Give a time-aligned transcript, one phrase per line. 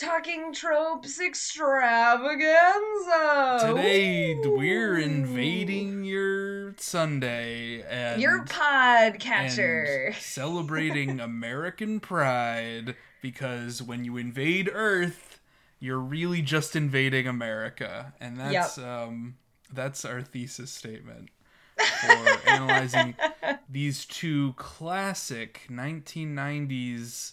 [0.00, 3.66] Talking Tropes extravaganza.
[3.66, 10.06] Today we're invading your Sunday and Your podcatcher.
[10.06, 15.38] and celebrating American pride because when you invade Earth,
[15.80, 19.36] you're really just invading America, and that's um
[19.70, 21.28] that's our thesis statement
[21.76, 23.14] for analyzing
[23.68, 27.32] these two classic 1990s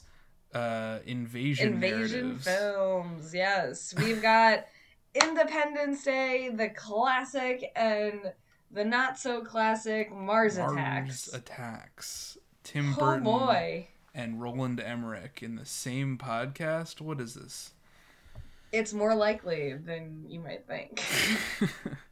[0.53, 2.43] uh, invasion Invasion narratives.
[2.45, 3.93] films, yes.
[3.97, 4.65] We've got
[5.13, 8.33] Independence Day, the classic, and
[8.71, 10.73] the not so classic Mars, attacks.
[10.75, 11.33] Mars Attacks.
[11.33, 12.37] Attacks.
[12.63, 13.87] Tim oh Burton boy.
[14.13, 16.99] and Roland Emmerich in the same podcast.
[17.01, 17.71] What is this?
[18.73, 21.01] It's more likely than you might think.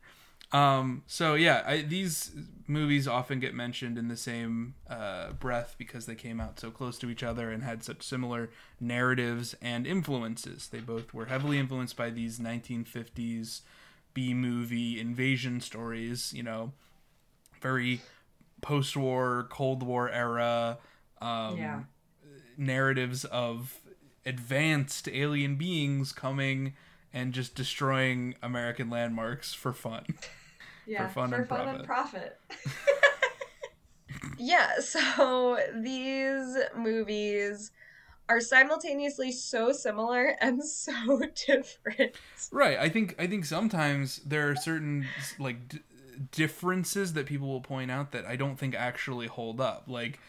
[0.56, 1.04] um.
[1.08, 2.32] So yeah, I, these
[2.68, 6.98] movies often get mentioned in the same uh, breath because they came out so close
[7.00, 10.68] to each other and had such similar narratives and influences.
[10.70, 13.62] They both were heavily influenced by these 1950s
[14.14, 16.34] B movie invasion stories.
[16.34, 16.72] You know,
[17.62, 18.02] very
[18.62, 20.78] post-war, Cold War era.
[21.22, 21.80] Um, yeah.
[22.58, 23.80] narratives of
[24.26, 26.74] advanced alien beings coming
[27.14, 30.06] and just destroying American landmarks for fun.
[30.88, 32.40] Yeah, fun and and profit.
[34.38, 37.72] yeah, so these movies
[38.28, 42.16] are simultaneously so similar and so different.
[42.52, 42.78] Right.
[42.78, 45.08] I think I think sometimes there are certain
[45.40, 45.80] like d-
[46.32, 49.86] differences that people will point out that I don't think actually hold up.
[49.88, 50.20] Like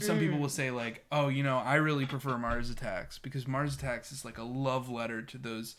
[0.00, 0.50] some people will mm.
[0.50, 4.38] say like, "Oh, you know, I really prefer Mars Attacks because Mars Attacks is like
[4.38, 5.76] a love letter to those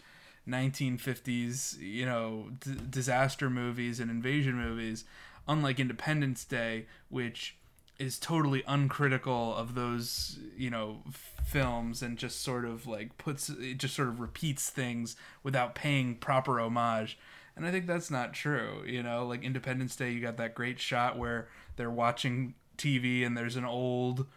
[0.47, 5.03] 1950s, you know, d- disaster movies and invasion movies,
[5.47, 7.57] unlike Independence Day, which
[7.99, 11.03] is totally uncritical of those, you know,
[11.45, 16.15] films and just sort of like puts it just sort of repeats things without paying
[16.15, 17.17] proper homage.
[17.55, 20.79] And I think that's not true, you know, like Independence Day you got that great
[20.79, 24.27] shot where they're watching TV and there's an old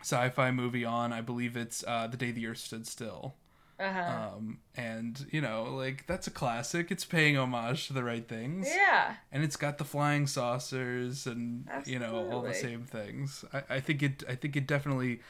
[0.00, 1.12] sci-fi movie on.
[1.12, 3.34] I believe it's uh, The Day the Earth Stood Still.
[3.80, 4.34] Uh-huh.
[4.36, 6.90] Um, and you know, like that's a classic.
[6.90, 8.68] It's paying homage to the right things.
[8.68, 9.14] yeah.
[9.32, 13.44] And it's got the flying saucers and you know all the same things.
[13.52, 14.22] I, I think it.
[14.28, 15.20] I think it definitely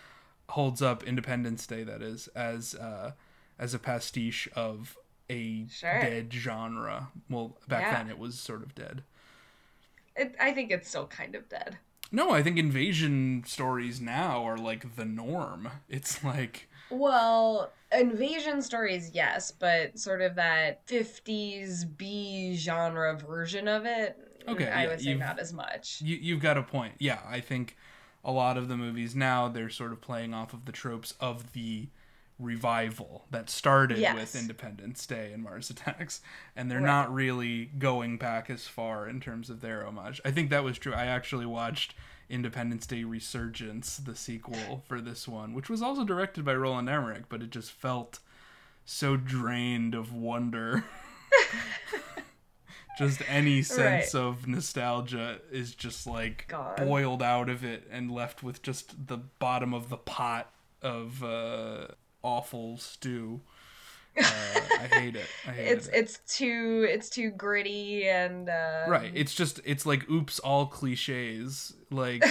[0.51, 1.83] holds up Independence Day.
[1.85, 3.13] That is as uh,
[3.59, 4.99] as a pastiche of
[5.31, 6.01] a Sure.
[6.01, 7.09] dead genre.
[7.31, 7.95] Well, back Yeah.
[8.03, 9.03] then it was sort of dead.
[10.15, 11.79] It, I think it's still kind of dead.
[12.11, 15.71] No, I think invasion stories now are like the norm.
[15.89, 23.87] It's like Well, invasion stories, yes, but sort of that 50s B genre version of
[23.87, 24.17] it,
[24.49, 26.03] Okay, I yeah, would say not as much.
[26.03, 26.95] you you've got a point.
[26.99, 27.77] Yeah, I think
[28.25, 31.53] a lot of the movies now they're sort of playing off of the tropes of
[31.53, 31.89] the
[32.39, 34.15] revival that started Yes.
[34.15, 36.21] with Independence Day and Mars Attacks,
[36.57, 36.87] and they're Right.
[36.87, 40.21] not really going back as far in terms of their homage.
[40.25, 40.93] I think that was true.
[40.95, 41.95] I actually watched
[42.33, 47.25] Independence Day Resurgence, the sequel for this one, which was also directed by Roland Emmerich,
[47.29, 48.21] but it just felt
[48.87, 50.85] so drained of wonder.
[52.99, 56.77] just any sense of nostalgia is just like God.
[56.77, 60.51] boiled out of it and left with just the bottom of the pot
[60.81, 61.89] of uh,
[62.23, 63.43] awful stew.
[64.19, 65.27] Uh, I hate it.
[65.47, 65.95] I hate It's it.
[65.95, 69.11] it's too it's too gritty and uh, right.
[69.15, 71.75] It's just it's like oops all cliches.
[71.91, 72.25] Like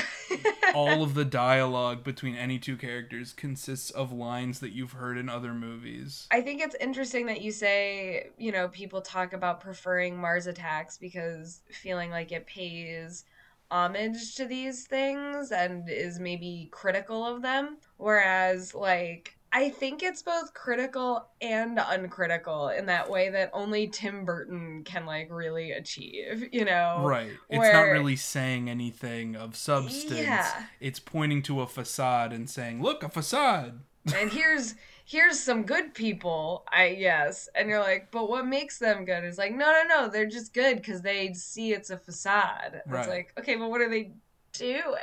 [0.74, 5.30] all of the dialogue between any two characters consists of lines that you've heard in
[5.30, 6.28] other movies.
[6.32, 10.98] I think it's interesting that you say, you know, people talk about preferring Mars Attacks
[10.98, 13.26] because feeling like it pays
[13.70, 17.78] homage to these things and is maybe critical of them.
[17.98, 24.24] Whereas, like, I think it's both critical and uncritical in that way that only Tim
[24.24, 27.02] Burton can, like, really achieve, you know?
[27.04, 27.32] Right.
[27.50, 30.20] It's not really saying anything of substance.
[30.20, 30.66] Yeah.
[30.80, 33.80] It's pointing to a facade and saying, "Look, a facade."
[34.16, 34.74] and here's
[35.06, 39.38] here's some good people i yes and you're like but what makes them good it's
[39.38, 43.00] like no no no they're just good because they see it's a facade Right.
[43.02, 44.10] it's like okay but what are they
[44.54, 44.94] doing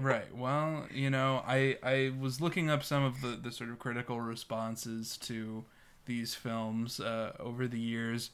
[0.00, 0.34] right.
[0.36, 4.20] Well, you know, I I was looking up some of the the sort of critical
[4.20, 5.64] responses to
[6.06, 8.30] these films uh, over the years,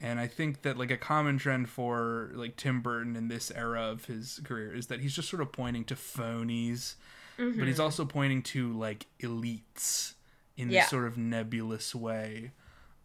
[0.00, 3.82] and I think that like a common trend for like Tim Burton in this era
[3.82, 6.94] of his career is that he's just sort of pointing to phonies,
[7.36, 10.14] but he's also pointing to like elites
[10.56, 10.86] in this Yeah.
[10.86, 12.52] sort of nebulous way.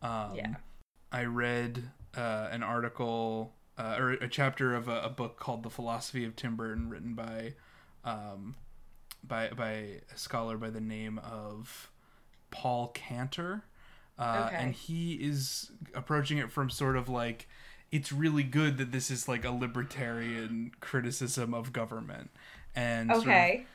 [0.02, 0.56] Um, Yeah.
[1.12, 5.70] I read uh, an article uh, or a chapter of a, a, book called The
[5.70, 7.54] Philosophy of Tim Burton, written by
[8.04, 8.56] um,
[9.24, 11.92] by by a scholar by the name of
[12.52, 13.64] Paul Cantor.
[14.18, 14.56] Uh, okay.
[14.56, 17.50] and he is approaching it from sort of like
[17.92, 22.30] it's really good that this is like a libertarian criticism of government
[22.76, 23.22] and okay.
[23.22, 23.66] Sort of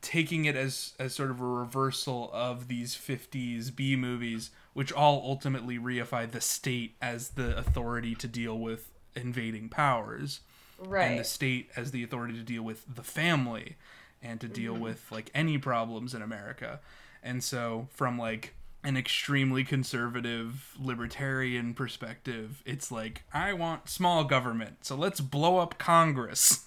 [0.00, 5.22] taking it as as sort of a reversal of these 50s B movies which all
[5.24, 10.40] ultimately reify the state as the authority to deal with invading powers
[10.78, 13.76] right and the state as the authority to deal with the family
[14.22, 14.84] and to deal mm-hmm.
[14.84, 16.80] with like any problems in America
[17.22, 24.78] and so from like an extremely conservative libertarian perspective it's like i want small government
[24.80, 26.64] so let's blow up congress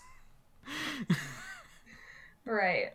[2.46, 2.92] Right.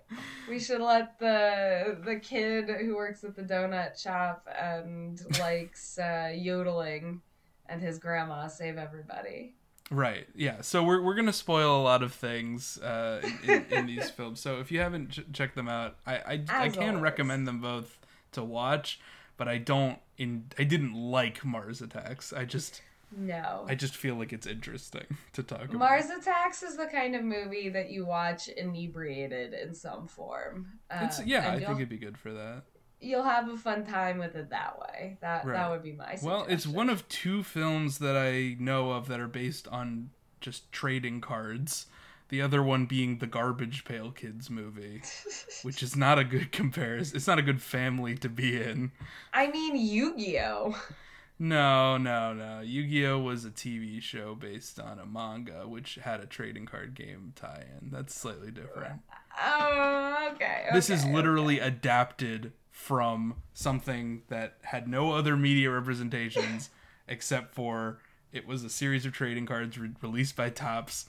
[0.48, 6.32] We should let the the kid who works at the donut shop and likes uh,
[6.34, 7.22] yodeling
[7.68, 9.54] and his grandma save everybody.
[9.90, 10.26] Right.
[10.34, 10.60] Yeah.
[10.60, 14.40] So we're we're gonna spoil a lot of things uh, in, in, in these films.
[14.40, 17.02] So if you haven't ch- checked them out, I I, I can always.
[17.02, 17.98] recommend them both
[18.32, 19.00] to watch,
[19.36, 22.32] but I don't in I didn't like Mars Attacks.
[22.32, 22.82] I just
[23.16, 23.64] no.
[23.66, 25.74] I just feel like it's interesting to talk about.
[25.74, 30.66] Mars Attacks is the kind of movie that you watch inebriated in some form.
[30.90, 32.64] It's yeah, I think it'd be good for that.
[33.00, 35.18] You'll have a fun time with it that way.
[35.20, 35.54] That right.
[35.54, 36.30] that would be my suggestion.
[36.30, 40.10] Well, it's one of two films that I know of that are based on
[40.40, 41.86] just trading cards.
[42.28, 45.00] The other one being the Garbage Pail Kids movie,
[45.62, 47.16] which is not a good comparison.
[47.16, 48.92] It's not a good family to be in.
[49.32, 50.80] I mean, Yu-Gi-Oh.
[51.40, 52.60] No, no, no.
[52.62, 57.32] Yu-Gi-Oh was a TV show based on a manga which had a trading card game
[57.36, 57.90] tie-in.
[57.90, 59.02] That's slightly different.
[59.40, 60.34] Oh, okay.
[60.34, 61.68] okay this is literally okay.
[61.68, 66.70] adapted from something that had no other media representations
[67.08, 67.98] except for
[68.32, 71.06] it was a series of trading cards re- released by Topps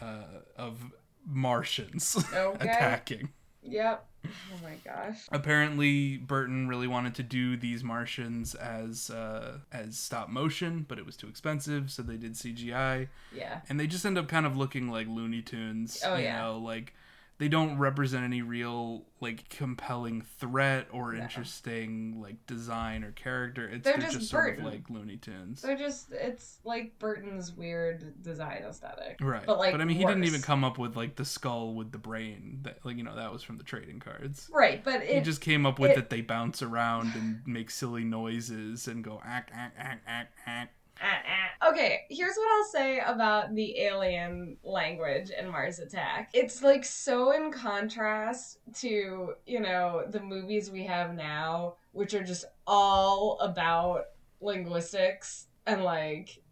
[0.00, 0.22] uh,
[0.56, 0.92] of
[1.26, 2.64] Martians okay.
[2.64, 3.30] attacking.
[3.64, 4.06] Yep.
[4.24, 5.26] Oh my gosh.
[5.32, 11.04] Apparently, Burton really wanted to do these Martians as uh, as stop motion, but it
[11.04, 13.08] was too expensive, so they did CGI.
[13.34, 13.62] Yeah.
[13.68, 16.00] And they just end up kind of looking like Looney Tunes.
[16.06, 16.40] Oh you yeah.
[16.40, 16.94] Know, like
[17.40, 21.22] they don't represent any real like compelling threat or no.
[21.22, 23.66] interesting like design or character.
[23.66, 25.62] It's they're, they're just, just sort of like Looney Tunes.
[25.62, 29.20] They're just it's like Burton's weird design aesthetic.
[29.22, 29.46] Right.
[29.46, 30.02] But like But I mean worse.
[30.02, 33.04] he didn't even come up with like the skull with the brain that like you
[33.04, 34.50] know that was from the trading cards.
[34.52, 37.70] Right, but it, he just came up with it, that they bounce around and make
[37.70, 40.74] silly noises and go ack ack ack ack ack
[41.62, 46.30] Okay, here's what I'll say about the alien language in Mars Attack.
[46.32, 52.24] It's like so in contrast to, you know, the movies we have now, which are
[52.24, 54.04] just all about
[54.40, 56.42] linguistics and like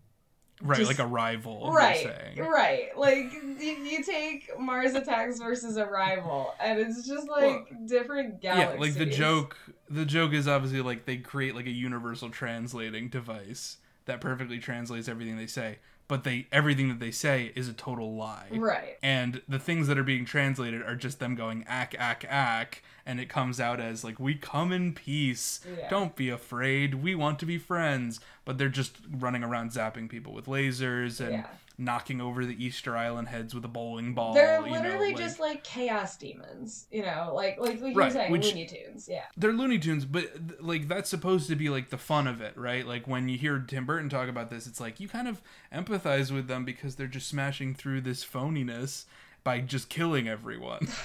[0.60, 1.70] Right, just, like Arrival.
[1.72, 2.88] Right, right.
[2.96, 8.74] Like you, you, take Mars Attacks versus Arrival, and it's just like well, different galaxies.
[8.74, 9.56] Yeah, like the joke.
[9.88, 13.76] The joke is obviously like they create like a universal translating device
[14.08, 15.78] that perfectly translates everything they say
[16.08, 18.48] but they everything that they say is a total lie.
[18.50, 18.96] Right.
[19.02, 23.18] And the things that are being translated are just them going ack ack ack and
[23.18, 25.88] it comes out as like we come in peace yeah.
[25.88, 30.32] don't be afraid we want to be friends but they're just running around zapping people
[30.32, 31.46] with lasers and yeah
[31.80, 34.34] knocking over the Easter Island heads with a bowling ball.
[34.34, 38.12] They're literally you know, like, just like chaos demons, you know, like like, like right,
[38.12, 39.08] saying, which, Looney Tunes.
[39.08, 40.28] Yeah, they're Looney Tunes, but
[40.60, 42.84] like that's supposed to be like the fun of it, right?
[42.84, 45.40] Like when you hear Tim Burton talk about this, it's like you kind of
[45.72, 49.04] empathize with them because they're just smashing through this phoniness
[49.44, 50.88] by just killing everyone.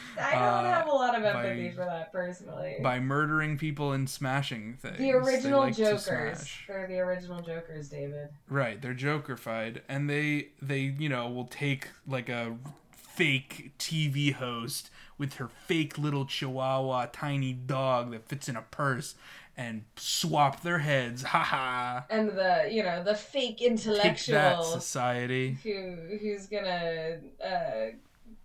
[0.20, 2.76] I don't uh, have a lot of empathy by, for that personally.
[2.82, 4.98] By murdering people and smashing things.
[4.98, 6.48] The original like Jokers.
[6.66, 8.28] They're the original Jokers, David.
[8.48, 12.56] Right, they're Jokerfied, and they they you know will take like a
[12.92, 19.14] fake TV host with her fake little Chihuahua tiny dog that fits in a purse
[19.56, 21.22] and swap their heads.
[21.22, 22.06] Ha ha.
[22.10, 27.18] And the you know the fake intellectual Take that, society who who's gonna.
[27.44, 27.96] Uh,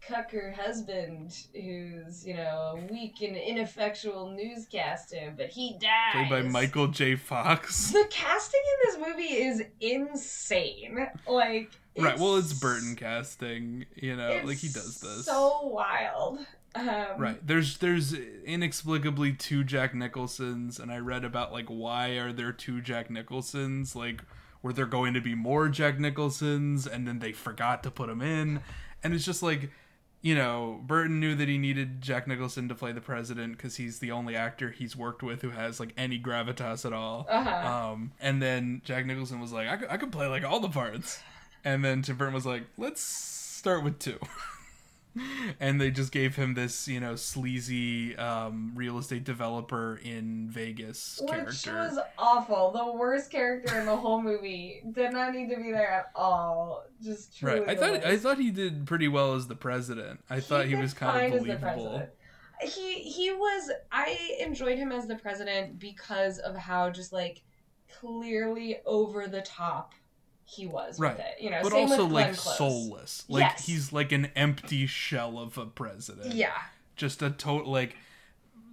[0.08, 6.28] cuck her husband, who's you know a weak and ineffectual newscaster, but he dies.
[6.28, 7.16] Played by Michael J.
[7.16, 7.92] Fox.
[7.98, 11.08] The casting in this movie is insane.
[11.28, 13.86] Like right, well, it's Burton casting.
[13.96, 15.26] You know, like he does this.
[15.26, 16.40] So wild.
[16.76, 16.88] Um,
[17.18, 17.46] right.
[17.46, 22.82] There's there's inexplicably two Jack Nicholsons, and I read about like why are there two
[22.82, 23.96] Jack Nicholsons?
[23.96, 24.22] Like,
[24.62, 28.22] were there going to be more Jack Nicholsons, and then they forgot to put them
[28.22, 28.62] in?
[29.04, 29.72] And it's just like
[30.28, 34.00] you know, Burton knew that he needed Jack Nicholson to play the president because he's
[34.00, 37.26] the only actor he's worked with who has like any gravitas at all.
[37.30, 37.92] Uh-huh.
[37.94, 40.68] Um, and then Jack Nicholson was like, I could, I could play like all the
[40.68, 41.22] parts.
[41.64, 44.20] And then Tim Burton was like, let's start with two.
[45.60, 51.20] and they just gave him this, you know, sleazy um, real estate developer in Vegas
[51.22, 51.74] Which character.
[51.74, 52.72] was awful.
[52.72, 54.82] The worst character in the whole movie.
[54.92, 56.86] Did not need to be there at all.
[57.04, 57.70] Just truly Right.
[57.70, 60.20] I thought I thought he did pretty well as the president.
[60.30, 62.08] I thought he was kind of believable.
[62.62, 63.72] He he was.
[63.92, 67.44] I enjoyed him as the president because of how just like
[68.00, 69.94] clearly over the top
[70.50, 71.18] he was Right.
[71.18, 71.42] with it.
[71.44, 72.58] You know, But also like Close.
[72.58, 73.26] soulless.
[73.28, 73.66] Like Yes.
[73.66, 76.34] he's like an empty shell of a president.
[76.34, 76.58] Yeah.
[76.96, 77.96] Just a total like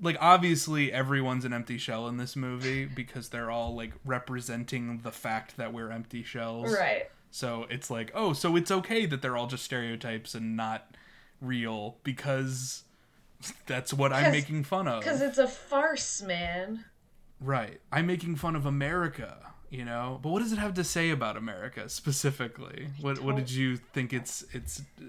[0.02, 5.12] like obviously everyone's an empty shell in this movie because they're all like representing the
[5.12, 6.72] fact that we're empty shells.
[6.72, 7.10] Right.
[7.30, 10.94] So it's like, oh, so it's okay that they're all just stereotypes and not
[11.40, 12.84] real because
[13.66, 15.00] that's what I'm making fun of.
[15.02, 16.84] Because it's a farce, man.
[17.40, 17.80] Right.
[17.92, 20.20] I'm making fun of America, you know?
[20.22, 22.88] But what does it have to say about America specifically?
[23.00, 25.04] What what did you think its its uh,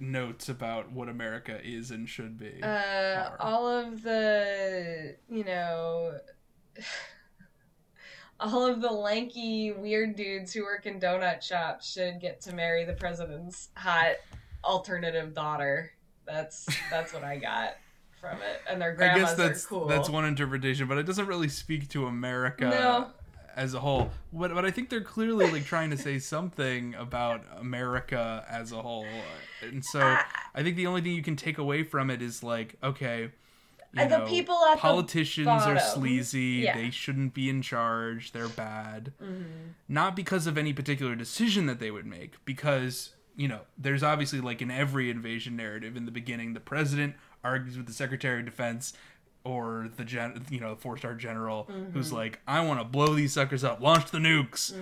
[0.00, 2.60] notes about what America is and should be?
[2.62, 3.36] Uh, are?
[3.40, 6.18] all of the, you know,
[8.40, 12.84] all of the lanky, weird dudes who work in donut shops should get to marry
[12.84, 14.16] the president's hot
[14.64, 15.92] alternative daughter.
[16.26, 17.76] That's that's what I got
[18.20, 19.86] from it, and their I grandmas guess that's are cool.
[19.86, 23.10] that's one interpretation, but it doesn't really speak to America No.
[23.56, 24.10] As a whole.
[24.32, 28.82] But but I think they're clearly like trying to say something about America as a
[28.82, 29.06] whole.
[29.62, 30.16] And so.
[30.56, 33.30] I think the only thing you can take away from it is like, okay,
[33.92, 36.62] you the know, people at the politicians are sleazy.
[36.64, 36.76] Yeah.
[36.76, 38.32] They shouldn't be in charge.
[38.32, 39.12] They're bad.
[39.22, 39.74] Mhm.
[39.88, 44.40] Not because of any particular decision that they would make, because you know, there's obviously
[44.40, 48.46] like in every invasion narrative in the beginning, the president argues with the secretary of
[48.46, 48.94] defense
[49.46, 53.14] or the gen, you know, the four star general who's like, I want to blow
[53.14, 54.74] these suckers up, launch the nukes.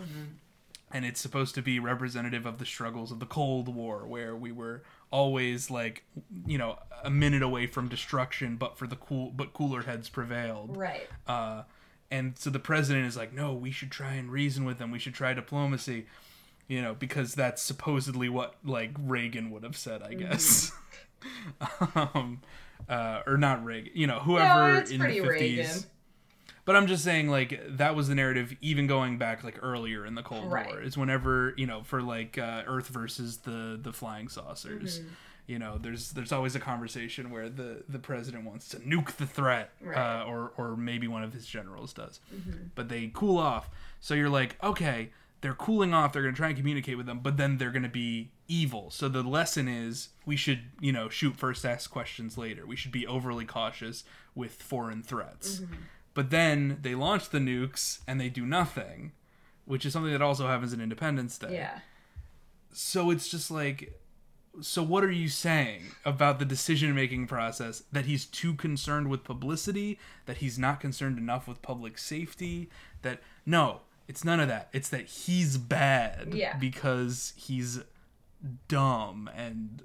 [0.91, 4.53] And it's supposed to be representative of the struggles of the Cold War, where we
[4.53, 6.05] were always like,
[6.47, 10.77] you know, a minute away from destruction, but for the cool, but cooler heads prevailed.
[10.77, 11.09] Right.
[11.27, 11.65] Uh,
[12.13, 14.93] and so the president is like, no, we should try and reason with them.
[14.93, 16.07] We should try diplomacy,
[16.69, 20.71] you know, because that's supposedly what like Reagan would have said, I guess.
[21.97, 22.41] um,
[22.89, 25.27] uh, or not Reagan, you know, whoever No, in the fifties.
[25.29, 25.73] Reagan.
[26.67, 30.15] But I'm just saying, like that was the narrative, even going back like earlier in
[30.15, 30.67] the Cold Right.
[30.67, 30.81] War.
[30.81, 35.01] Is whenever you know, for like uh, Earth versus the the flying saucers.
[35.01, 35.09] Mm-hmm.
[35.47, 39.27] You know, there's there's always a conversation where the the president wants to nuke the
[39.27, 39.95] threat, Right.
[39.95, 40.31] Mm-hmm.
[40.31, 42.21] uh, or or maybe one of his generals does,
[42.75, 43.69] but they cool off.
[44.01, 45.11] So you're like, okay,
[45.45, 46.15] they're cooling off.
[46.15, 48.91] They're gonna try and communicate with them, but then they're gonna be evil.
[48.91, 52.65] So the lesson is we should you know shoot first, ask questions later.
[52.65, 55.61] We should be overly cautious with foreign threats.
[55.61, 55.75] Mm-hmm.
[56.15, 59.13] But then they launch the nukes and they do nothing,
[59.67, 61.53] which is something that also happens in Independence Day.
[61.53, 61.81] Yeah.
[62.73, 64.01] So it's just like,
[64.63, 67.83] so what are you saying about the decision making process?
[67.93, 69.99] That he's too concerned with publicity?
[70.25, 72.71] That he's not concerned enough with public safety?
[73.03, 74.69] That, no, it's none of that.
[74.73, 76.57] It's that he's bad Yeah.
[76.59, 77.81] because he's
[78.69, 79.83] dumb and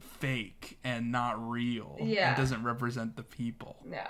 [0.00, 2.28] fake and not real Yeah.
[2.28, 4.04] and doesn't represent the people No.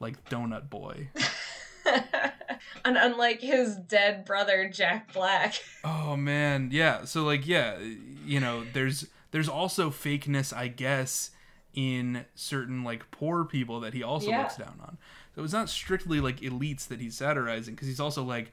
[0.00, 1.08] like donut boy
[2.84, 5.54] and unlike his dead brother Jack Black.
[5.84, 7.04] Oh man, yeah.
[7.04, 7.78] So like yeah,
[8.24, 11.30] you know, there's there's also fakeness, I guess,
[11.74, 14.42] in certain like poor people that he also Yeah.
[14.42, 14.98] looks down on.
[15.34, 18.52] So it's not strictly like elites that he's satirizing because he's also like,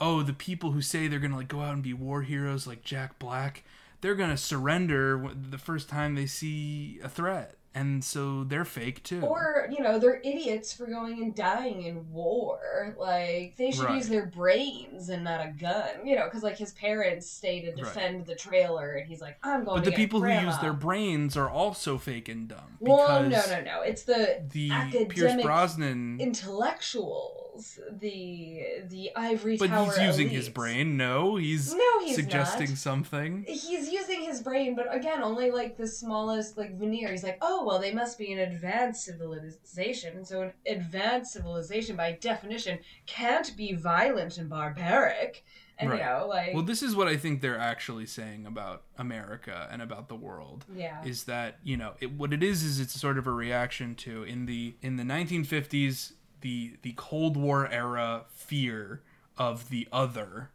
[0.00, 2.82] oh, the people who say they're gonna like go out and be war heroes like
[2.82, 3.64] Jack Black,
[4.00, 9.20] they're gonna surrender the first time they see a threat, and so they're fake too.
[9.20, 12.94] Or, you know, they're idiots for going and dying in war.
[12.98, 13.96] Like, they should Right.
[13.96, 16.06] use their brains and not a gun.
[16.06, 19.64] You know, because, like, his parents stay to defend the trailer, and he's like, I'm
[19.64, 20.40] going but the people grandma.
[20.40, 22.76] who use their brains are also fake and dumb.
[22.80, 23.80] Well, no, no, no.
[23.82, 30.96] It's the The Pierce Brosnan intellectuals, the the ivory But tower he's using his brain.
[30.96, 32.78] No, he's, No, he's suggesting not.
[32.78, 33.44] something.
[33.48, 33.90] He's
[34.34, 37.10] his brain, but again, only like the smallest like veneer.
[37.10, 41.96] He's like, oh well, they must be an advanced civilization, and so an advanced civilization,
[41.96, 45.44] by definition, can't be violent and barbaric.
[45.76, 45.98] And Right.
[45.98, 49.82] you know, like, Well, this is what I think they're actually saying about America and
[49.82, 50.64] about the world.
[50.72, 52.62] yeah, Is that you know it, what it is?
[52.62, 56.12] Is it's sort of a reaction to in the in the 1950s
[56.42, 59.02] the the Cold War era fear
[59.36, 60.50] of the other,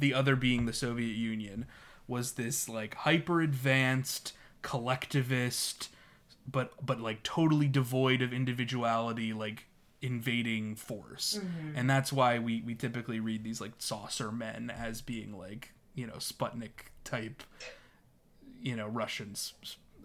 [0.00, 1.66] the other being the Soviet Union,
[2.08, 4.32] was this like hyper advanced
[4.62, 5.88] collectivist
[6.50, 9.66] but but like totally devoid of individuality like
[10.02, 11.40] invading force
[11.74, 16.06] and that's why we we typically read these like saucer men as being like you
[16.06, 17.42] know sputnik type
[18.62, 19.54] you know russians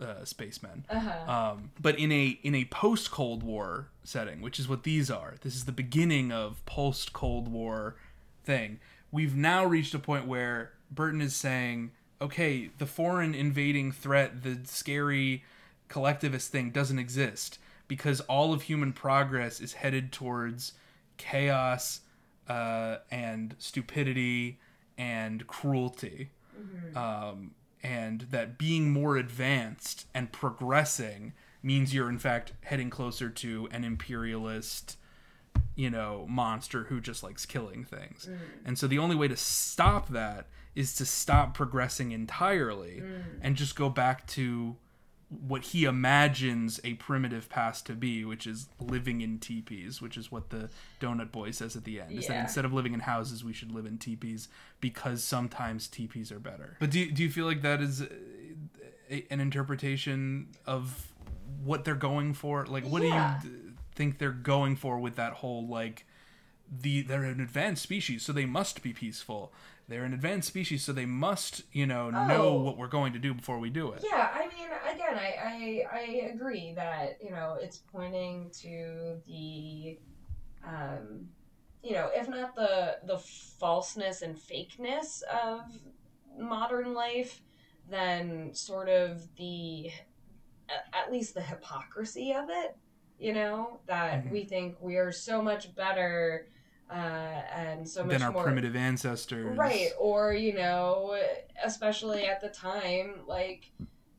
[0.02, 1.32] uh, spacemen Uh-huh.
[1.32, 5.36] um, but in a in a post Cold War setting, which is what these are,
[5.42, 7.96] this is the beginning of post Cold War
[8.44, 8.80] thing.
[9.12, 11.92] We've now reached a point where Burton is saying,
[12.22, 15.44] okay, the foreign invading threat, the scary
[15.90, 20.74] collectivist thing doesn't exist because all of human progress is headed towards
[21.18, 22.02] chaos
[22.48, 24.60] uh, and stupidity
[24.98, 26.30] and cruelty.
[26.98, 27.52] Um,
[27.84, 33.84] and that being more advanced and progressing means you're in fact heading closer to an
[33.84, 34.98] imperialist
[35.76, 38.30] you know monster who just likes killing things
[38.66, 43.02] and so the only way to stop that is to stop progressing entirely
[43.42, 44.76] and just go back to
[45.48, 50.30] what he imagines a primitive past to be, which is living in teepees, which is
[50.30, 52.12] what the donut boy says at the end.
[52.12, 54.50] Is that instead of living in houses, we should live in teepees
[54.82, 56.76] because sometimes teepees are better.
[56.82, 58.08] But do you, do you feel like that is uh,
[59.10, 61.14] a, an interpretation of
[61.64, 62.66] what they're going for?
[62.66, 63.40] Like, what Yeah.
[63.42, 63.71] do you d-
[64.02, 66.06] think they're going for with that whole like
[66.72, 69.54] the they're an advanced species, so they must be peaceful.
[69.88, 72.62] They're an advanced species, so they must, you know, know Oh.
[72.62, 74.04] what we're going to do before we do it.
[74.10, 76.02] Yeah, I mean, again, I, I I
[76.34, 80.00] agree that you know it's pointing to the,
[80.66, 81.28] um,
[81.84, 85.62] you know, if not the the falseness and fakeness of
[86.40, 87.42] modern life,
[87.90, 89.92] then sort of the,
[90.94, 92.78] at least the hypocrisy of it.
[93.22, 94.32] You know that Mhm.
[94.32, 96.48] we think we are so much better,
[96.90, 99.58] uh, and so much than our more primitive ancestors.
[99.58, 99.92] Right.
[100.00, 101.16] Or, you know,
[101.64, 103.72] especially at the time, like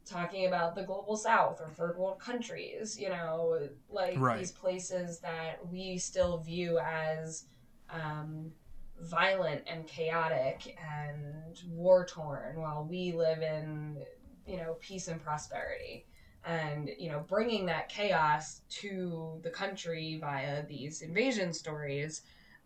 [0.04, 4.38] talking about the global south or third world countries, you know, like Right.
[4.38, 7.46] these places that we still view as
[7.90, 8.52] um,
[9.00, 14.04] violent and chaotic and war torn while we live in,
[14.46, 16.06] you know, peace and prosperity.
[16.44, 22.22] And, you know, bringing that chaos to the country via these invasion stories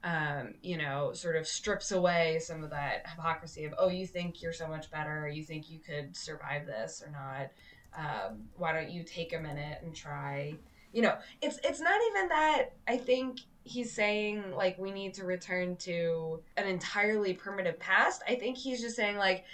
[0.07, 4.41] um, you know, sort of strips away some of that hypocrisy of, oh, you think
[4.41, 7.51] you're so much better, you think you could survive this or not.
[7.99, 10.55] Um, why don't you take a minute and try?
[10.93, 12.73] You know, it's it's not even that.
[12.87, 18.23] I think he's saying like we need to return to an entirely primitive past.
[18.29, 19.45] I think he's just saying like,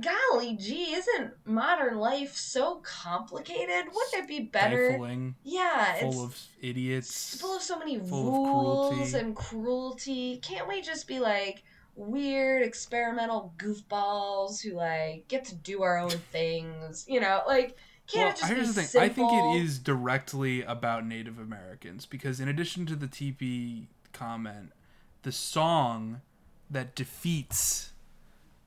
[0.00, 3.86] golly gee, isn't modern life so complicated?
[3.92, 4.90] Wouldn't it be better?
[4.90, 7.40] Stifling, Yeah, it's full of idiots.
[7.40, 9.18] full of so many rules cruelty.
[9.18, 10.36] and cruelty.
[10.42, 11.62] Can't we just be like
[11.96, 17.04] weird experimental goofballs who like get to do our own things?
[17.08, 18.86] You know, like can't well, it just here's be the thing.
[18.86, 19.26] simple?
[19.26, 24.72] I think it is directly about Native Americans because in addition to the teepee comment,
[25.22, 26.20] the song
[26.70, 27.92] that defeats,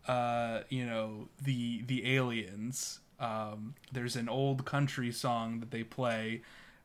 [0.08, 3.00] uh, you know, the the aliens.
[3.20, 6.42] Um, there's an old country song that they play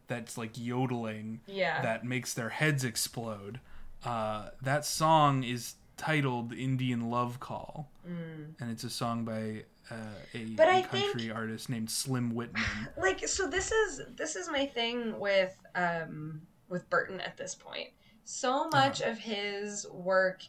[0.06, 1.82] that's like yodeling Yeah.
[1.82, 3.60] that makes their heads explode.
[4.04, 8.54] Uh, that song is titled Indian Love Call, Mm.
[8.60, 9.94] and it's a song by uh,
[10.34, 12.62] a, But a country think- artist named Slim Whitman.
[12.96, 17.88] like so this is this is my thing with um with Burton at this point.
[18.24, 20.42] So much of his work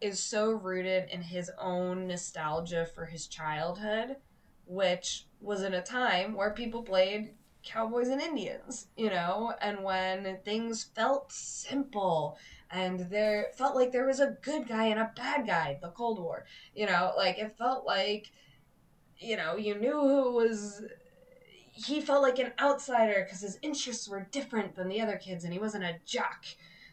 [0.00, 4.16] is so rooted in his own nostalgia for his childhood,
[4.66, 10.38] which was in a time where people played cowboys and Indians, you know, and when
[10.44, 12.38] things felt simple
[12.70, 16.18] and there felt like there was a good guy and a bad guy, the Cold
[16.18, 18.30] War, you know, like it felt like
[19.18, 20.82] you know, you knew who was
[21.72, 25.52] he felt like an outsider because his interests were different than the other kids and
[25.52, 26.44] he wasn't a jock.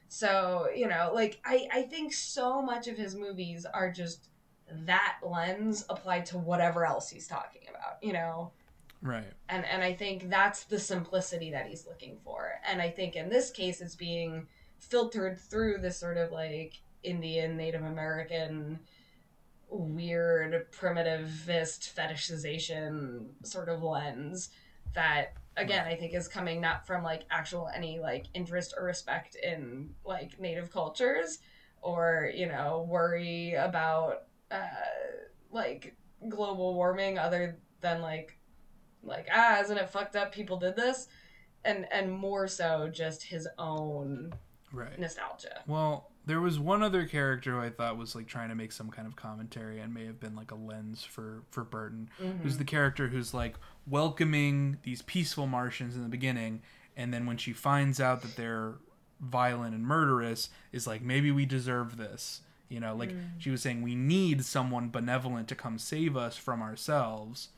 [0.08, 4.30] So, you know, like I, I think so much of his movies are just
[4.86, 8.52] that lens applied to whatever else he's talking about, you know?
[9.02, 9.32] right.
[9.50, 12.60] And and I think that's the simplicity that he's looking for.
[12.68, 14.48] And I think in this case it's being
[14.80, 18.80] filtered through this sort of like Indian, Native American
[19.70, 24.50] weird primitivist fetishization sort of lens
[24.94, 29.36] that again I think is coming not from like actual any like interest or respect
[29.36, 31.40] in like native cultures
[31.82, 34.68] or you know worry about uh
[35.52, 35.96] like
[36.30, 38.38] global warming other than like
[39.04, 41.08] like ah isn't it fucked up people did this
[41.66, 44.32] and and more so just his own
[44.74, 45.00] Right.
[45.00, 45.64] nostalgia.
[45.66, 48.90] Well, there was one other character who I thought was like trying to make some
[48.90, 52.10] kind of commentary and may have been like a lens for for Burton.
[52.44, 53.56] Who's the character who's like
[53.90, 56.62] welcoming these peaceful Martians in the beginning,
[56.96, 58.76] and then when she finds out that they're
[59.20, 62.42] violent and murderous, is like maybe we deserve this.
[62.70, 63.30] You know, like mm.
[63.38, 67.50] she was saying, we need someone benevolent to come save us from ourselves.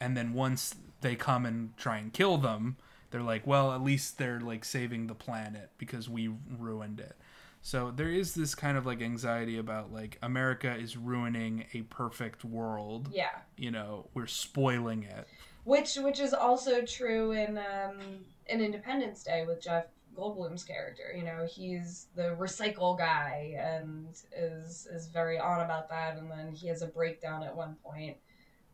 [0.00, 2.76] And then once they come and try and kill them,
[3.10, 7.16] they're like, well, at least they're like saving the planet because we ruined it.
[7.60, 12.44] So there is this kind of like anxiety about like America is ruining a perfect
[12.44, 13.10] world.
[13.12, 13.30] Yeah.
[13.56, 15.28] You know, we're spoiling it.
[15.68, 17.98] Which which is also true in um
[18.46, 19.84] in Independence Day with Jeff
[20.16, 21.12] Goldblum's character.
[21.14, 26.52] You know, he's the recycle guy and is is very on about that and then
[26.54, 28.16] he has a breakdown at one point.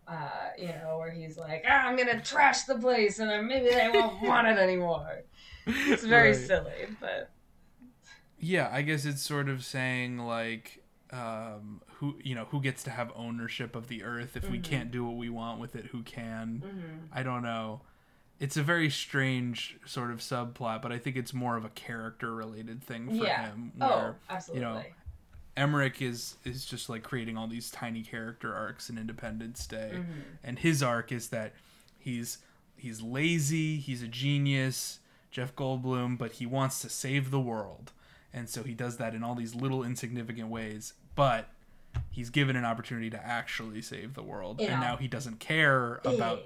[0.07, 3.71] Uh, you know, where he's like, ah, I'm gonna trash the place and then maybe
[3.71, 5.25] they won't want it anymore.
[5.67, 6.47] It's very Right.
[6.47, 7.33] silly, but
[8.39, 10.84] Yeah, I guess it's sort of saying like
[11.15, 14.65] um who you know who gets to have ownership of the earth if we Mhm.
[14.65, 17.09] can't do what we want with it who can mhm.
[17.13, 17.83] i don't know
[18.41, 22.35] it's a very strange sort of subplot but i think it's more of a character
[22.35, 23.47] related thing for Yeah.
[23.47, 24.93] him oh, where absolutely.
[25.57, 30.07] emmerich is is just like creating all these tiny character arcs in independence day Mhm.
[30.43, 31.53] and his arc is that
[31.99, 32.39] he's
[32.77, 34.99] he's lazy he's a genius
[35.31, 37.93] jeff goldblum but he wants to save the world
[38.33, 41.49] and so he does that in all these little insignificant ways but
[42.11, 44.61] he's given an opportunity to actually save the world.
[44.61, 46.43] In and now he doesn't care about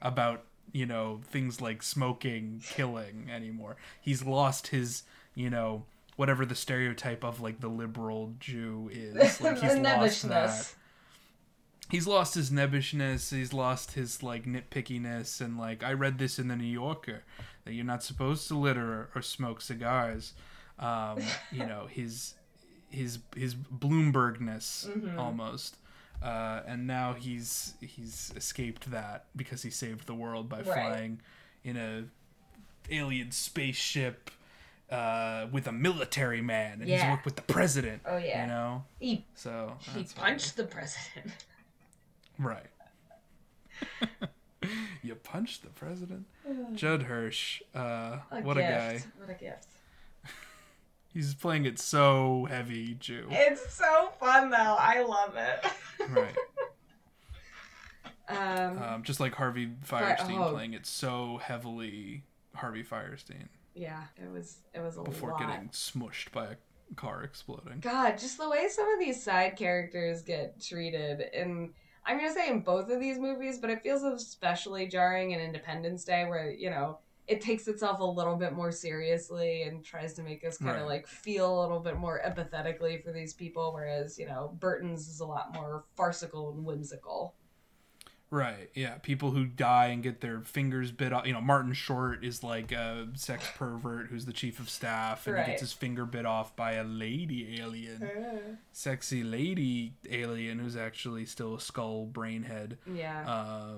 [0.00, 3.76] about you know things like smoking killing anymore.
[4.00, 5.02] He's lost his
[5.34, 5.84] you know
[6.16, 9.40] whatever the stereotype of like the liberal jew is.
[9.40, 10.74] Like he's lost that.
[11.90, 16.48] He's lost his nebbishness he's lost his like nitpickiness and like i read this in
[16.48, 17.22] the new yorker
[17.66, 20.32] that you're not supposed to litter or smoke cigars.
[20.78, 21.18] Um
[21.50, 22.34] you know his
[22.92, 25.18] his his bloombergness Mhm.
[25.18, 25.76] almost
[26.22, 30.64] uh and now he's he's escaped that because he saved the world by Right.
[30.64, 31.20] flying
[31.64, 32.04] in a
[32.90, 34.30] alien spaceship
[34.90, 38.42] uh with a military man and he's worked with the president Oh yeah.
[38.42, 41.32] you know He so he punched the president.
[42.38, 42.66] Right.
[45.02, 46.24] you punched the president.
[46.74, 49.02] Judd Hirsch, uh, what a guy.
[49.18, 49.66] What a gift.
[51.12, 53.26] He's playing it so heavy, Jew.
[53.30, 54.76] It's so fun though.
[54.78, 55.64] I love it.
[56.10, 56.36] Right.
[58.28, 60.52] um, Um, just like Harvey Fierstein oh.
[60.52, 65.40] playing it so heavily, Harvey Fierstein, yeah, it was it was a before lot.
[65.40, 66.56] getting smushed by a
[66.96, 67.80] car exploding.
[67.80, 71.70] God, just the way some of these side characters get treated and
[72.04, 76.04] I'm gonna say in both of these movies, but it feels especially jarring in Independence
[76.04, 76.98] Day where, you know,
[77.32, 80.82] it takes itself a little bit more seriously and tries to make us kind of
[80.82, 80.86] Right.
[80.88, 85.20] like feel a little bit more empathetically for these people, whereas, you know, Burton's is
[85.20, 87.34] a lot more farcical and whimsical.
[88.30, 88.70] Right.
[88.74, 88.94] Yeah.
[89.02, 91.26] People who die and get their fingers bit off.
[91.26, 95.36] You know, Martin Short is like a sex pervert who's the chief of staff, and
[95.38, 98.58] he gets his finger bit off by a lady alien.
[98.72, 102.78] sexy lady alien who's actually still a skull brainhead.
[102.90, 103.22] Yeah.
[103.28, 103.72] Uh,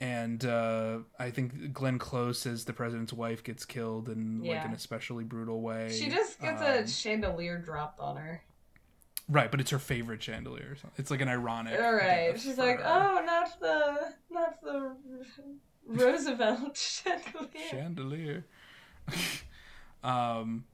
[0.00, 4.72] and uh, I think Glenn Close as the president's wife gets killed in like an
[4.72, 5.90] especially brutal way.
[5.96, 8.42] she just gets a Um, chandelier dropped on her.
[9.28, 10.68] right, but it's her favorite chandelier.
[10.72, 10.92] or something.
[10.98, 11.80] It's like an ironic.
[11.80, 12.38] All right.
[12.40, 12.84] She's like, her.
[12.86, 14.96] oh, not the, not the
[15.86, 17.68] Roosevelt chandelier.
[17.70, 18.44] chandelier.
[20.04, 20.64] um,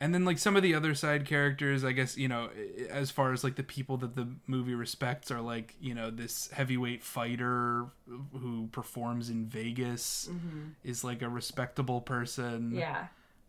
[0.00, 2.50] and then like some of the other side characters, I guess you know,
[2.90, 6.50] as far as like the people that the movie respects are like you know this
[6.52, 7.86] heavyweight fighter
[8.32, 10.72] who performs in Vegas Mhm.
[10.84, 12.72] is like a respectable person.
[12.74, 13.06] Yeah.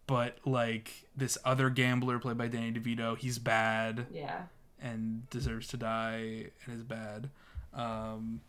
[0.08, 4.44] But like this other gambler played by Danny DeVito, he's bad Yeah.
[4.82, 7.30] and deserves to die and is bad.
[7.74, 8.40] Um,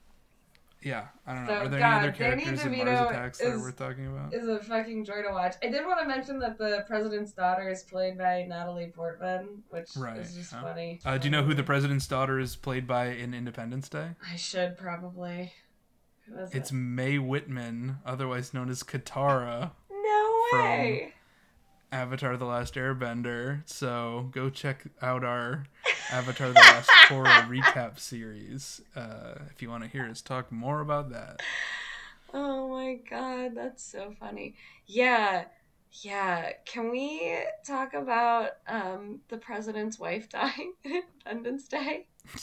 [0.83, 1.51] yeah, I don't know.
[1.55, 4.33] So, Are there God, any other characters in Mars Attacks we're talking about?
[4.33, 5.57] Is a fucking joy to watch.
[5.62, 9.88] I did want to mention that the president's daughter is played by Natalie Portman, which
[9.97, 10.62] Right, is just huh?
[10.62, 11.01] funny.
[11.05, 14.11] Uh, do you know who the president's daughter is played by in Independence Day?
[14.33, 15.53] I should probably.
[16.29, 16.75] Who is It's it?
[16.75, 21.14] Mae Whitman, otherwise known as Katara, No way.
[21.92, 23.62] Avatar: The Last Airbender.
[23.66, 25.64] So go check out our
[26.11, 30.81] Avatar: The Last Korra recap series uh, if you want to hear us talk more
[30.81, 31.40] about that.
[32.35, 34.55] Oh my god, that's so funny.
[34.87, 35.44] Yeah.
[36.03, 42.07] Yeah, can we talk about um, the president's wife dying Independence Day?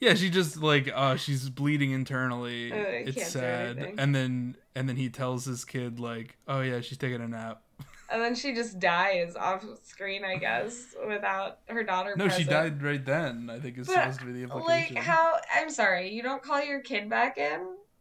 [0.00, 2.72] Yeah, she just like uh she's bleeding internally.
[2.72, 3.94] Oh, it's sad.
[3.98, 7.62] And then and then he tells his kid like, "Oh yeah, she's taking a nap."
[8.10, 12.14] And then she just dies off screen, I guess, without her daughter.
[12.16, 12.42] No, present.
[12.42, 13.50] she died right then.
[13.52, 14.94] I think is But, supposed to be the implication.
[14.96, 15.36] Like how?
[15.54, 17.60] I'm sorry, you don't call your kid back in?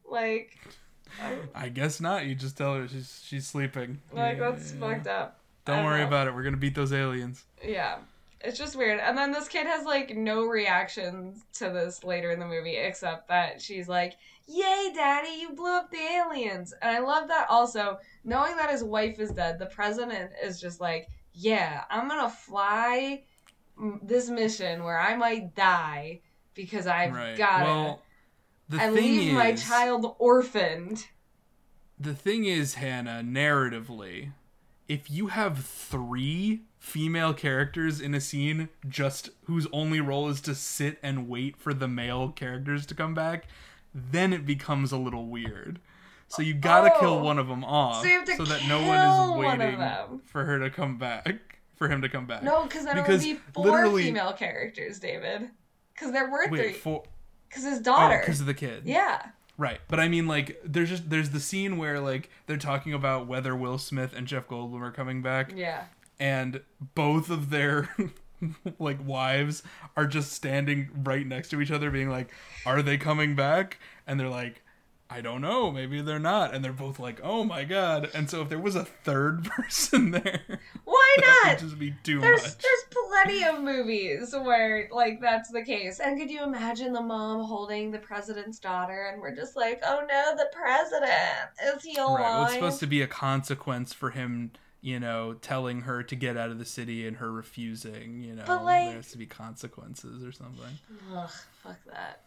[0.09, 0.57] Like,
[1.21, 2.25] I'm- I guess not.
[2.25, 3.99] You just tell her she's she's sleeping.
[4.13, 5.39] like Yeah, that's yeah, fucked up.
[5.65, 6.07] Don't don't worry know.
[6.07, 6.33] about it.
[6.35, 7.43] We're gonna beat those aliens.
[7.61, 7.97] Yeah.
[8.41, 8.99] It's just weird.
[8.99, 13.27] And then this kid has like no reaction to this later in the movie except
[13.29, 14.13] that she's like,
[14.47, 16.73] Yay, daddy, you blew up the aliens.
[16.81, 20.79] And I love that also, knowing that his wife is dead, the president is just
[20.79, 23.23] like, Yeah, I'm gonna fly
[23.79, 26.21] mm, this mission where I might die
[26.53, 27.37] because I've right.
[27.37, 28.01] gotta Well,
[28.69, 31.07] the and thing leave is, my child orphaned.
[31.99, 34.31] the thing is, Hannah, narratively,
[34.87, 40.55] if you have three female characters in a scene just whose only role is to
[40.55, 43.45] sit and wait for the male characters to come back,
[43.93, 45.79] then it becomes a little weird.
[46.29, 46.99] So you gotta Oh.
[46.99, 49.79] kill one of them off So you have to that no one is one waiting
[49.79, 50.21] them.
[50.25, 51.59] for her to come back.
[51.75, 52.41] For him to come back.
[52.41, 55.49] No, because then Because it would be four literally- female characters, David.
[55.93, 56.73] Because there were Wait, three.
[56.73, 57.03] for
[57.49, 58.19] Because his oh, daughter.
[58.19, 58.83] because of the kid.
[58.85, 59.27] yeah.
[59.59, 63.27] Right, but I mean, like, there's just there's the scene where like they're talking about
[63.27, 65.83] whether Will Smith and Jeff Goldblum are coming back, Yeah.
[66.19, 66.61] And
[66.95, 67.89] both of their
[68.79, 69.63] like wives
[69.95, 72.31] are just standing right next to each other, being like,
[72.65, 74.61] "Are they coming back?" And they're like,
[75.09, 78.41] "I don't know, maybe they're not." And they're both like, "Oh my god!" And so
[78.41, 81.53] if there was a third person there, Why that not?
[81.53, 82.57] would just be too There's much.
[82.57, 85.99] there's plenty of movies where like that's the case.
[85.99, 90.05] And could you imagine the mom holding the president's daughter and we're just like, oh
[90.07, 92.19] no, the president is he alive?
[92.19, 92.21] Right.
[92.21, 94.51] Well, it's supposed to be a consequence for him,
[94.87, 98.23] you know, telling her to get out of the city and her refusing.
[98.23, 100.79] You know, But, like- there has to be consequences or something.
[101.13, 101.29] Ugh,
[101.61, 102.21] fuck that.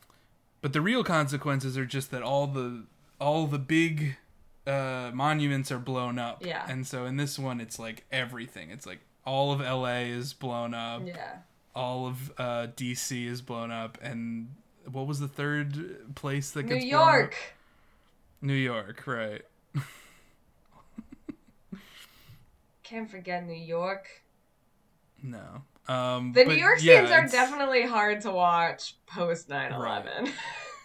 [0.60, 2.84] But the real consequences are just that all the
[3.18, 4.16] all the big
[4.66, 6.44] uh, monuments are blown up.
[6.44, 6.66] Yeah.
[6.68, 8.70] And so in this one, it's like everything.
[8.70, 10.10] It's like all of L.A.
[10.10, 11.00] is blown up.
[11.06, 11.36] Yeah.
[11.74, 13.26] All of uh, D.C.
[13.26, 14.48] is blown up, and
[14.90, 17.14] what was the third place that New gets blown up?
[17.14, 17.36] York.
[18.42, 19.42] New York, right?
[22.90, 24.08] Can't forget New York.
[25.22, 25.62] No.
[25.86, 30.32] Um, The New York yeah, scenes are it's- definitely hard to watch post 9/11.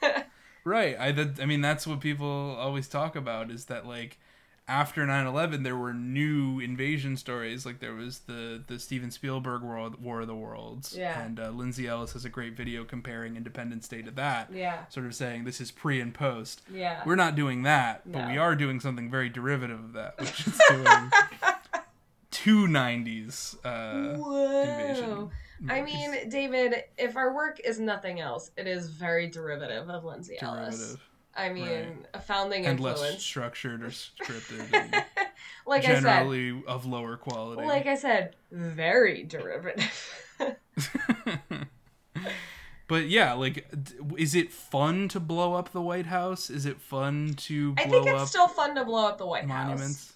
[0.64, 0.96] right.
[1.00, 4.20] I that, I mean that's what people always talk about is that like
[4.68, 10.02] after 9/11 there were new invasion stories like there was the the Steven Spielberg World
[10.02, 11.22] War of the Worlds Yeah.
[11.22, 14.86] and uh, Lindsay Ellis has a great video comparing Independence Day to that yeah.
[14.90, 16.62] sort of saying this is pre and post.
[16.72, 17.02] Yeah.
[17.06, 18.32] We're not doing that, but No.
[18.32, 21.12] we are doing something very derivative of that, which is doing
[22.46, 24.62] two 90s uh, Whoa.
[24.62, 25.30] invasion.
[25.68, 25.94] I movies.
[25.96, 30.78] mean, David, if our work is nothing else, it is very derivative of Lindsay Ellis.
[30.78, 31.02] derivative
[31.38, 32.06] I mean, Right.
[32.14, 35.04] a founding and less structured or scripted and
[35.66, 37.66] like I said, generally of lower quality.
[37.68, 40.22] like I said, very derivative.
[42.88, 46.50] but yeah, like, d- is it fun to blow up the White House?
[46.50, 49.26] Is it fun to blow I think it's up still fun to blow up the
[49.26, 50.14] White House.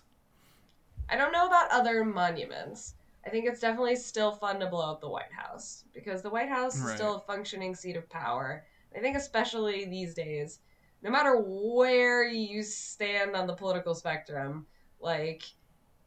[1.12, 2.95] I don't know about other monuments.
[3.26, 6.50] I think it's definitely still fun to blow up the White House because the White
[6.50, 8.63] House is still a functioning seat of power.
[8.95, 10.60] I think especially these days,
[11.04, 14.65] no matter where you stand on the political spectrum,
[15.00, 15.43] like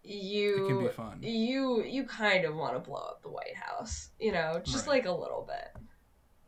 [0.02, 1.18] you It can be fun.
[1.22, 4.94] you you kind of want to blow up the White House, you know, just Right.
[4.96, 5.80] like a little bit.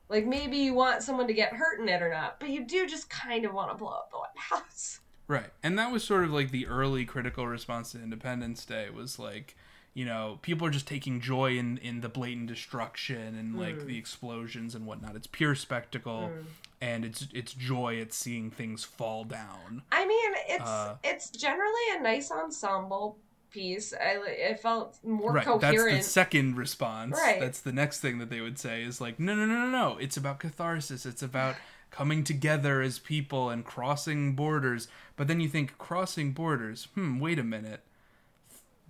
[0.09, 2.87] Like maybe you want someone to get hurt in it or not, but you do
[2.87, 5.01] just kind of want to blow up the White House.
[5.27, 5.51] Right.
[5.63, 9.57] And that was sort of like the early critical response to Independence Day was like,
[9.95, 13.87] you know, people are just taking joy in, in the blatant destruction and like Mm.
[13.87, 15.17] the explosions and whatnot.
[15.17, 16.45] It's pure spectacle Mm.
[16.81, 19.83] and it's it's joy at seeing things fall down.
[19.93, 23.19] I mean, it's Uh, it's generally a nice ensemble
[23.51, 23.95] piece.
[23.95, 25.45] I it felt more right.
[25.47, 25.91] coherent.
[25.93, 27.17] That's the second response.
[27.17, 27.39] Right.
[27.39, 29.97] That's the next thing that they would say is like, no, no, no, no, no.
[29.99, 31.07] It's about catharsis.
[31.07, 31.55] It's about
[31.95, 34.89] coming together as people and crossing borders.
[35.15, 36.89] But then you think crossing borders.
[36.95, 37.21] Hmm.
[37.21, 37.83] Wait a minute.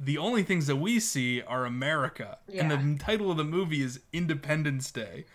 [0.01, 4.01] The only things that we see are America, and the title of the movie is
[4.13, 5.27] Independence Day.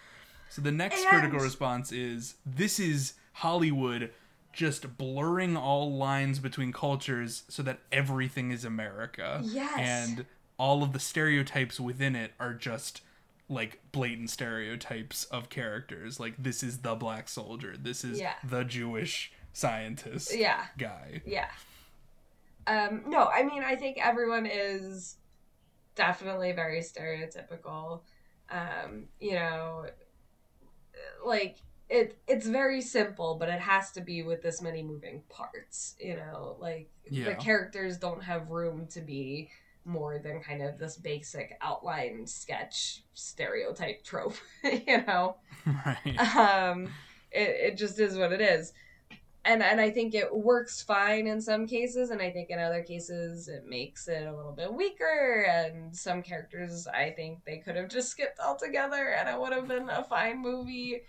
[0.50, 4.12] So the next And- critical response is this is Hollywood
[4.52, 9.42] just blurring all lines between cultures so that everything is America.
[9.44, 9.78] Yes.
[9.78, 10.26] And
[10.58, 13.02] all of the stereotypes within it are just
[13.50, 16.20] like blatant stereotypes of characters.
[16.20, 17.76] Like this is the black soldier.
[17.78, 18.34] This is Yeah.
[18.44, 21.22] the Jewish scientist yeah, guy.
[21.26, 21.50] yeah.
[22.68, 25.16] Um, no, I mean, I think everyone is
[25.96, 28.02] definitely very stereotypical.
[28.52, 29.86] Um, you know,
[31.26, 31.58] like
[31.90, 35.96] it it's very simple, but it has to be with this many moving parts.
[36.00, 37.26] You know, like Yeah.
[37.30, 39.50] the characters don't have room to be
[39.90, 45.36] more than kind of this basic outline sketch stereotype trope, you know.
[45.66, 46.36] Right.
[46.36, 46.86] Um,
[47.32, 48.74] it it just is what it is.
[49.46, 52.84] And and I think it works fine in some cases, and I think in other
[52.84, 55.46] cases it makes it a little bit weaker.
[55.50, 59.68] And some characters, I think they could have just skipped altogether, and it would have
[59.68, 61.02] been a fine movie.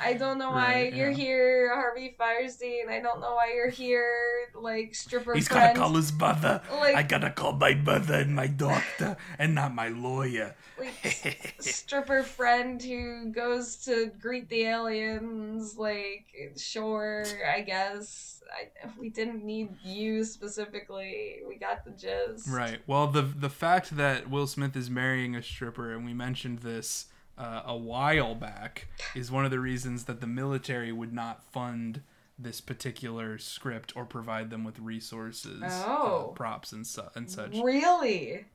[0.00, 1.16] I don't know why Right, you're yeah.
[1.16, 2.88] here, Harvey Fierstein.
[2.88, 5.74] I don't know why you're here, like stripper He's friend.
[5.74, 6.60] gotta call his mother.
[6.70, 10.54] Like- I gotta call my mother and my doctor, and not my lawyer.
[10.78, 16.24] like stripper friend who goes to greet the aliens like
[16.56, 17.24] sure
[17.54, 22.78] i guess I, we didn't need you specifically we got the gist Right.
[22.86, 27.06] Well, the the fact that Will Smith is marrying a stripper, and we mentioned this
[27.40, 32.02] uh, a while back, is one of the reasons that the military would not fund
[32.38, 36.28] this particular script or provide them with resources, Oh.
[36.30, 37.52] uh, props, and su- and such.
[37.62, 38.46] really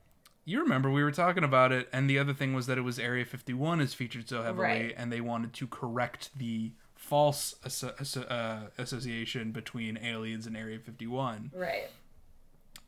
[0.48, 2.98] You remember we were talking about it, and the other thing was that it was
[3.00, 4.94] Area 51 is featured so heavily, Right.
[4.96, 10.78] and they wanted to correct the false asso- asso- uh, association between aliens and Area
[10.78, 11.90] 51, right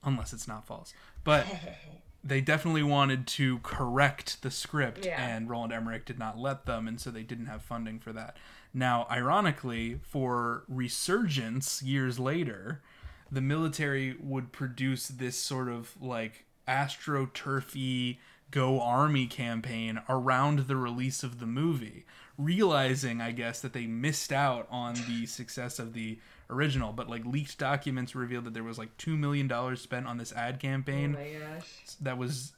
[0.05, 0.95] unless it's not false.
[1.25, 1.45] But
[2.29, 5.21] they definitely wanted to correct the script, Yeah.
[5.21, 8.37] and Roland Emmerich did not let them, and so they didn't have funding for that.
[8.75, 12.83] Now, ironically, for Resurgence years later,
[13.31, 18.19] the military would produce this sort of like astroturfy
[18.51, 22.07] go army campaign around the release of the movie
[22.39, 26.19] realizing i guess that they missed out on the success of the
[26.51, 30.17] original but like leaked documents revealed that there was like 2 million dollars spent on
[30.17, 31.69] this ad oh campaign my gosh
[32.01, 32.53] that was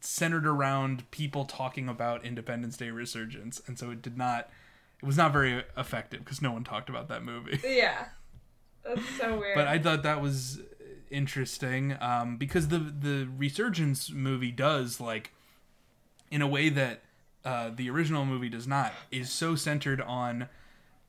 [0.00, 4.48] centered around people talking about Independence Day resurgence, and so it did not.
[5.02, 7.58] It was not very effective because no one talked about that movie.
[7.68, 8.06] yeah
[8.84, 10.60] that's so weird But I thought that was
[11.10, 15.32] interesting um, because the the resurgence movie does like
[16.30, 17.02] in a way that
[17.44, 20.48] uh, the original movie does not is so centered on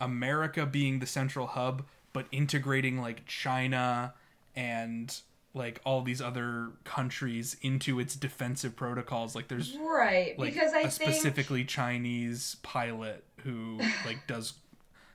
[0.02, 4.14] America being the central hub, but integrating like China
[4.56, 5.16] and
[5.56, 9.36] like all these other countries into its defensive protocols.
[9.36, 14.54] Like there's right like because i a think specifically Chinese pilot who like does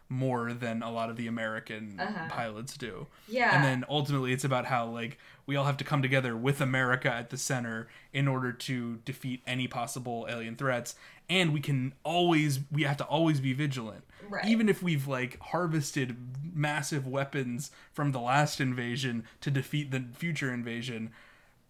[0.09, 2.29] more than a lot of the American Uh-huh.
[2.31, 3.07] pilots do.
[3.29, 6.61] yeah And then ultimately it's about how like we all have to come together with
[6.61, 10.95] America at the center in order to defeat any possible alien threats
[11.31, 14.03] and we can always we have to always be vigilant.
[14.31, 14.47] Right.
[14.47, 16.17] Even if we've like harvested
[16.55, 21.13] massive weapons from the last invasion to defeat the future invasion,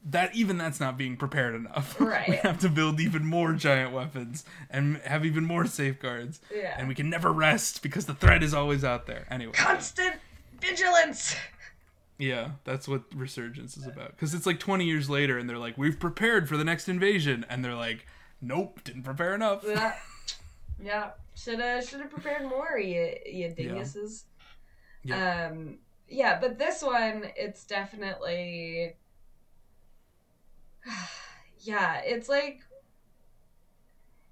[0.05, 1.99] that even that's not being prepared enough.
[2.01, 2.29] Right.
[2.29, 6.41] we have to build even more giant weapons and have even more safeguards.
[6.55, 6.75] Yeah.
[6.79, 9.27] And we can never rest because the threat is always out there.
[9.31, 9.53] Anyway.
[9.53, 10.17] constant
[10.61, 11.37] vigilance
[12.19, 14.11] Yeah, that's what Resurgence is about.
[14.13, 17.47] Because it's like 20 years later, and they're like, "We've prepared for the next invasion,"
[17.49, 18.07] and they're like,
[18.41, 19.95] "Nope, didn't prepare enough." yeah
[20.83, 24.25] yeah should have should have prepared more you you dinguses
[25.05, 25.47] Yeah.
[25.53, 28.95] um yeah but this one it's definitely
[31.69, 32.61] yeah it's like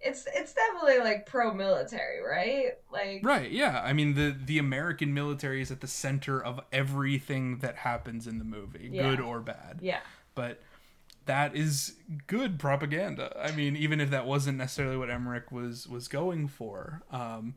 [0.01, 3.51] it's it's definitely like pro military right like Right?
[3.51, 3.83] Yeah.
[3.85, 8.38] I mean, the the American military is at the center of everything that happens in
[8.38, 9.11] the movie, Yeah.
[9.11, 9.79] good or bad.
[9.81, 10.01] yeah
[10.35, 10.62] But
[11.25, 11.96] that is
[12.27, 13.37] good propaganda.
[13.42, 17.03] I mean, even if that wasn't necessarily what Emmerich was was going for.
[17.11, 17.55] Um,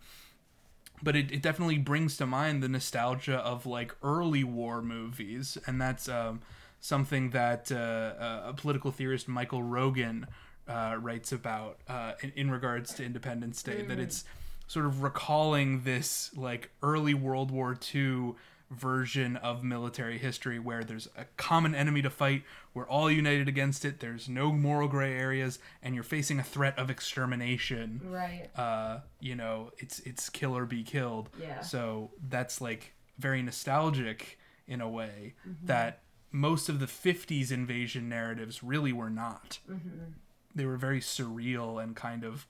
[1.03, 5.79] but it, it definitely brings to mind the nostalgia of like early war movies, and
[5.79, 6.41] that's um,
[6.79, 10.25] something that uh, a political theorist Michael Rogin
[10.67, 13.81] uh, writes about uh, in, in regards to Independence Day.
[13.81, 14.23] That it's
[14.67, 18.33] sort of recalling this like early World War II
[18.71, 22.43] version of military history where there's a common enemy to fight,
[22.75, 26.77] we're all united against it, there's no moral gray areas, and you're facing a threat
[26.77, 31.31] of extermination right uh, you know, it's it's kill or be killed.
[31.41, 31.61] Yeah.
[31.61, 34.37] So that's like very nostalgic
[34.67, 35.65] in a way Mm-hmm.
[35.65, 39.59] that most of the 50s invasion narratives really were not.
[39.69, 40.11] Mm-hmm.
[40.55, 42.45] They were very surreal and kind of,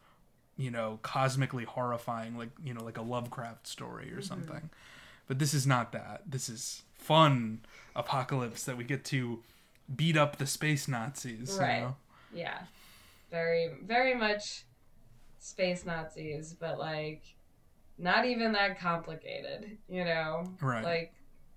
[0.58, 4.18] you know, cosmically horrifying, like, you know, like a Lovecraft story Mm-hmm.
[4.18, 4.70] or something.
[5.28, 6.24] But this is not that.
[6.28, 7.60] This is fun
[7.96, 9.42] apocalypse that we get to
[9.96, 11.56] beat up the space Nazis.
[11.56, 11.82] you Right.
[11.82, 11.96] know?
[12.34, 12.60] yeah
[13.32, 14.64] very very much
[15.40, 17.24] space nazis but like
[17.98, 20.84] not even that complicated you know Right.
[20.84, 21.14] like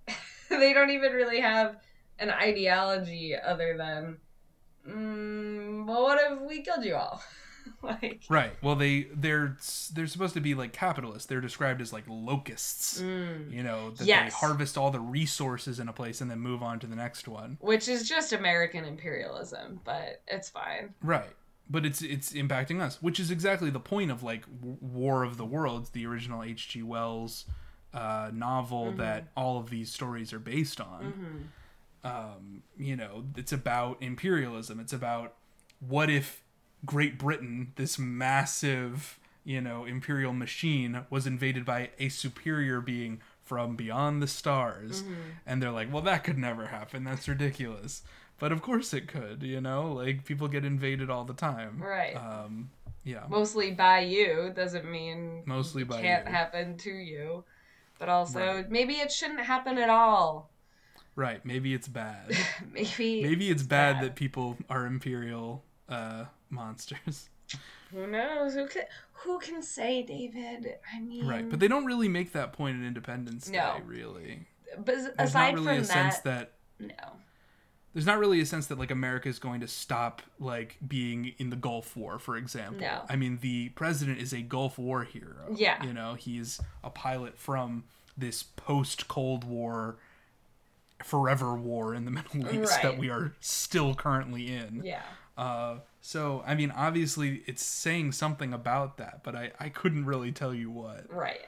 [0.48, 1.76] they don't even really have
[2.22, 4.16] an ideology other than
[4.88, 7.22] mm, well what if we killed you all
[7.82, 8.52] like Right.
[8.60, 9.56] Well, they they're
[9.94, 11.26] they're supposed to be like capitalists.
[11.28, 13.00] They're described as like locusts.
[13.00, 14.06] You know that Mm.
[14.06, 14.32] Yes.
[14.32, 17.28] they harvest all the resources in a place and then move on to the next
[17.28, 17.58] one.
[17.60, 20.94] which is just American imperialism, but it's fine.
[21.02, 21.30] Right.
[21.70, 25.44] But it's it's impacting us, which is exactly the point of like War of the
[25.46, 26.82] Worlds, the original H.G.
[26.82, 27.44] Wells
[27.94, 28.96] uh, novel Mm-hmm.
[28.98, 31.48] that all of these stories are based on.
[32.04, 34.80] Um, you know, it's about imperialism.
[34.80, 35.34] It's about
[35.80, 36.42] what if
[36.84, 43.76] Great Britain, this massive, you know, imperial machine, was invaded by a superior being from
[43.76, 45.12] beyond the stars, Mm-hmm.
[45.46, 47.04] and they're like, well, that could never happen.
[47.04, 48.02] That's ridiculous.
[48.38, 49.42] But of course it could.
[49.42, 51.80] You know, like people get invaded all the time.
[51.80, 52.16] Right.
[52.16, 52.70] Um,
[53.04, 53.24] yeah.
[53.28, 56.32] Mostly by you doesn't mean Mostly by can't you.
[56.32, 57.44] happen to you,
[57.98, 58.70] but also Right.
[58.70, 60.50] maybe it shouldn't happen at all.
[61.14, 61.44] Right.
[61.44, 62.32] Maybe it's bad.
[62.72, 64.04] Maybe Maybe it's bad bad.
[64.04, 67.28] that people are imperial uh, monsters.
[67.92, 70.74] who knows who can who can say David?
[70.94, 73.74] I mean, Right, but they don't really make that point in Independence No.
[73.76, 74.46] Day, really.
[74.76, 77.12] but There's aside not really from a sense that, that no.
[77.92, 81.50] there's not really a sense that like America is going to stop like being in
[81.50, 82.80] the Gulf War, for example.
[82.80, 83.02] No.
[83.08, 85.54] I mean, the president is a Gulf War hero.
[85.54, 85.84] Yeah.
[85.84, 87.84] you know, he's a pilot from
[88.16, 89.96] this post Cold War,
[91.04, 94.82] forever war in the Middle East that we are still currently in.
[94.84, 95.02] Yeah.
[95.36, 100.32] Uh, so I mean, obviously, it's saying something about that, but I I couldn't really
[100.32, 101.06] tell you what.
[101.12, 101.46] Right.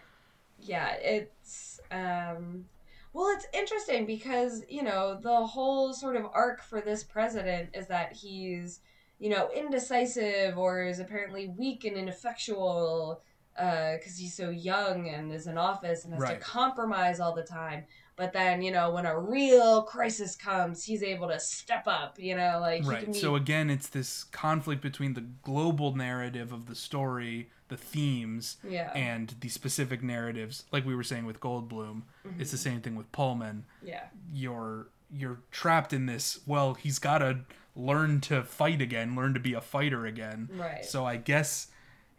[0.61, 2.65] Yeah, it's um
[3.13, 7.87] well it's interesting because, you know, the whole sort of arc for this president is
[7.89, 8.81] that he's,
[9.19, 13.21] you know, indecisive or is apparently weak and ineffectual
[13.59, 16.41] uh cuz he's so young and is in office and has Right.
[16.41, 17.85] to compromise all the time.
[18.17, 22.37] But then, you know, when a real crisis comes, he's able to step up, you
[22.37, 23.07] know, like Right.
[23.07, 28.59] be So again, it's this conflict between the global narrative of the story, the themes,
[28.69, 28.93] yeah.
[28.95, 30.65] and the specific narratives.
[30.71, 32.41] Like we were saying with Goldblum, Mm-hmm.
[32.41, 33.65] it's the same thing with Pullman.
[33.83, 34.05] yeah.
[34.33, 36.41] You're you're trapped in this.
[36.47, 37.41] Well, he's got to
[37.77, 40.49] learn to fight again, learn to be a fighter again.
[40.53, 40.85] Right.
[40.85, 41.69] So I guess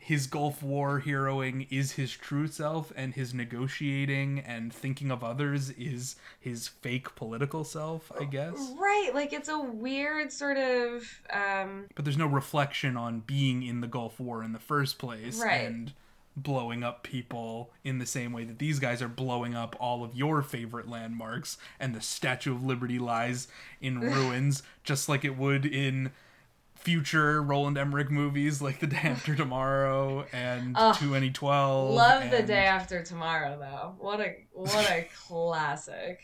[0.07, 5.71] his Gulf War heroing is his true self, and his negotiating and thinking of others
[5.71, 8.11] is his fake political self.
[8.19, 8.71] I guess.
[8.79, 13.81] Right, like it's a weird sort of um but there's no reflection on being in
[13.81, 15.61] the Gulf War in the first place Right.
[15.67, 15.93] and
[16.37, 20.13] blowing up people in the same way that these guys are blowing up all of
[20.13, 23.47] your favorite landmarks and the Statue of Liberty lies
[23.81, 26.11] in ruins just like it would in
[26.85, 32.65] future Roland Emmerich movies like The Day After Tomorrow and Ugh, 2012 Love the day
[32.65, 33.95] after tomorrow though.
[33.97, 36.21] What a what a classic.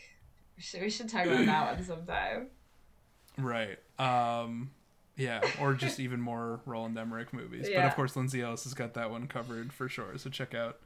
[0.56, 2.46] We should we should talk about that one sometime.
[3.36, 3.78] Right.
[3.98, 4.70] Um
[5.16, 7.68] yeah, or just even more Roland Emmerich movies.
[7.68, 10.16] But of course Lindsay Ellis has got that one covered for sure.
[10.16, 10.78] So check out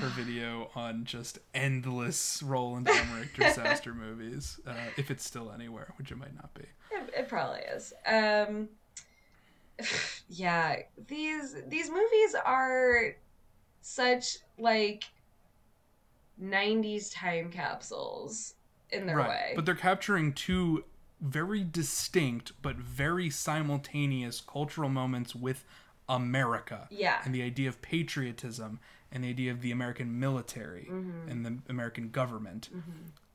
[0.00, 4.58] her video on just endless Roland Emmerich disaster movies.
[4.66, 6.64] Uh, if it's still anywhere, which it might not be.
[6.90, 7.92] It, it probably is.
[8.06, 8.70] Um
[10.28, 10.76] yeah,
[11.06, 13.16] these these movies are
[13.80, 15.04] such like
[16.42, 18.54] 90s time capsules
[18.90, 19.52] in their way.
[19.54, 20.84] But they're capturing two
[21.20, 25.64] very distinct but very simultaneous cultural moments with
[26.08, 26.86] America.
[26.90, 27.20] Yeah.
[27.24, 28.78] And the idea of patriotism
[29.10, 31.28] and the idea of the American military Mm-hmm.
[31.28, 32.68] and the American government.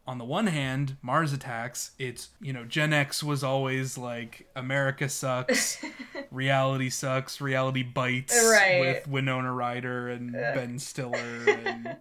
[0.05, 5.07] On the one hand, Mars Attacks, it's, you know, Gen X was always like America
[5.07, 5.81] sucks,
[6.31, 8.79] reality sucks, reality bites Right.
[8.81, 11.17] with Winona Ryder and Ben Stiller
[11.65, 11.95] and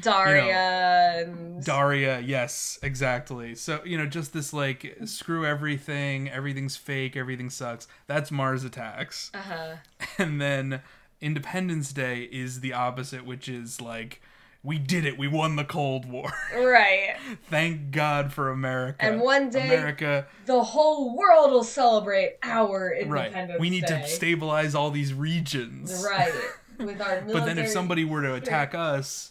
[0.00, 3.54] Daria and Daria, yes, exactly.
[3.54, 7.86] So, you know, just this like screw everything, everything's fake, everything sucks.
[8.06, 9.30] That's Mars Attacks.
[9.34, 9.76] uh-huh.
[10.18, 10.80] And then
[11.20, 14.20] Independence Day is the opposite, which is like
[14.64, 15.18] we did it.
[15.18, 16.32] We won the Cold War.
[16.56, 17.16] Right.
[17.50, 19.04] Thank God for America.
[19.04, 23.50] And one day- America, The whole world will celebrate our independence.
[23.50, 23.60] right.
[23.60, 24.00] We need Day.
[24.02, 26.02] to stabilize all these regions.
[26.04, 26.32] Right.
[26.78, 27.32] With our military.
[27.32, 29.30] But then if somebody were to attack us,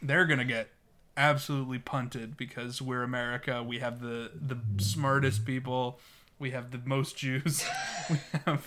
[0.00, 0.68] they're gonna get
[1.16, 3.62] absolutely punted because we're America.
[3.62, 5.98] We have the the smartest people.
[6.38, 7.64] We have the most Jews.
[8.10, 8.66] We have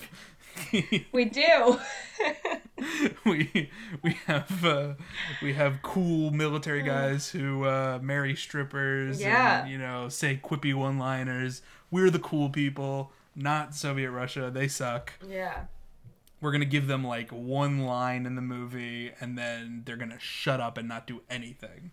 [1.12, 1.78] We do.
[3.24, 3.70] we
[4.02, 4.94] we have uh,
[5.42, 9.20] we have cool military guys who uh, marry strippers.
[9.20, 9.62] Yeah.
[9.62, 11.62] And, you know, say quippy one liners.
[11.90, 13.12] We're the cool people.
[13.34, 14.50] Not Soviet Russia.
[14.50, 15.12] They suck.
[15.28, 15.64] yeah.
[16.40, 20.60] We're gonna give them like one line in the movie and then they're gonna shut
[20.60, 21.90] up and not do anything.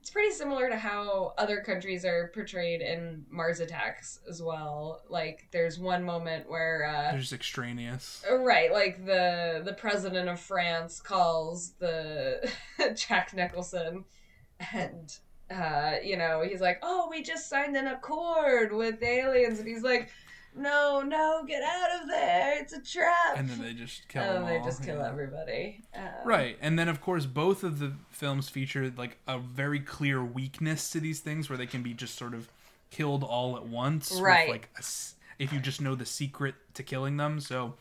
[0.00, 5.02] It's pretty similar to how other countries are portrayed in Mars Attacks as well.
[5.08, 8.24] Like, there's one moment where, uh, they're extraneous.
[8.30, 12.50] Right, like the the president of France calls the
[12.94, 14.04] Jack Nicholson,
[14.72, 15.16] and
[15.50, 19.82] uh, you know he's like, "Oh, we just signed an accord with aliens," and he's
[19.82, 20.10] like,
[20.56, 22.60] "No, no, get out of there!
[22.60, 25.82] It's a trap!" and then they just kill then they all, just kill everybody.
[25.94, 30.24] Um, Right, and then of course both of the films feature like a very clear
[30.24, 32.48] weakness to these things, where they can be just sort of
[32.90, 34.18] killed all at once.
[34.20, 34.48] Right.
[34.48, 34.82] like a
[35.38, 37.40] if you just know the secret to killing them.
[37.40, 37.74] So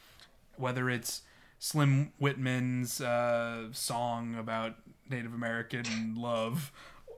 [0.57, 1.21] whether it's
[1.59, 4.75] Slim Whitman's uh, song about
[5.09, 6.71] Native American love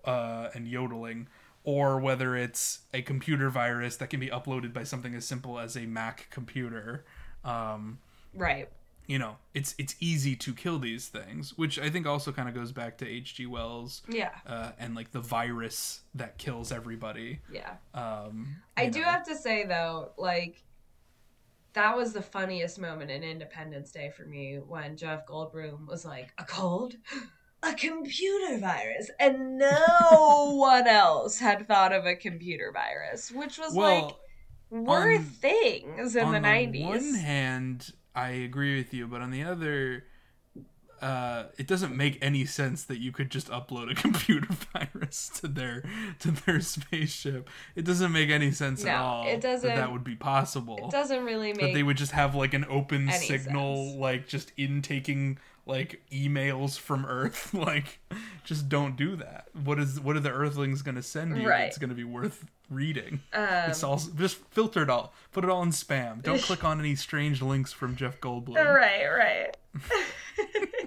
[0.06, 1.28] uh, and yodeling,
[1.68, 5.76] or whether it's a computer virus that can be uploaded by something as simple as
[5.76, 7.04] a Mac computer.
[7.44, 8.00] Um,
[8.34, 8.70] Right.
[9.06, 12.56] you know, it's it's easy to kill these things, which I think also kind of
[12.56, 13.48] goes back to H.G.
[13.48, 14.32] Wells Yeah.
[14.46, 17.42] uh, and like the virus that kills everybody.
[17.52, 17.74] Yeah.
[17.94, 19.06] Um, I do know.
[19.08, 20.64] have to say though, like
[21.74, 26.34] that was the funniest moment in Independence Day for me when Jeff Goldblum was like,
[26.38, 26.96] "A cold,
[27.70, 33.74] a computer virus," and no one else had thought of a computer virus, which was
[33.74, 34.16] well, like
[34.70, 36.86] were on- things in the nineties.
[36.86, 40.04] on the One hand, I agree with you, but on the other,
[41.02, 45.48] uh, it doesn't make any sense that you could just upload a computer virus to
[45.48, 45.84] their
[46.20, 47.50] to their spaceship.
[47.76, 49.28] It doesn't make any sense at all.
[49.28, 50.78] it doesn't- That, that would be possible.
[50.84, 51.62] It doesn't really make.
[51.62, 53.98] that they would just have like an open signal, sense.
[54.00, 55.38] like just intaking
[55.68, 57.54] like emails from Earth.
[57.54, 58.00] like,
[58.44, 59.48] just don't do that.
[59.64, 61.48] What is what are the Earthlings gonna send you?
[61.48, 61.60] Right.
[61.62, 63.22] That's gonna be worth reading.
[63.34, 65.14] um, it's all just filter it all.
[65.32, 66.22] Put it all in spam.
[66.28, 68.56] Don't click on any strange links from Jeff Goldblum.
[68.56, 69.58] right, right.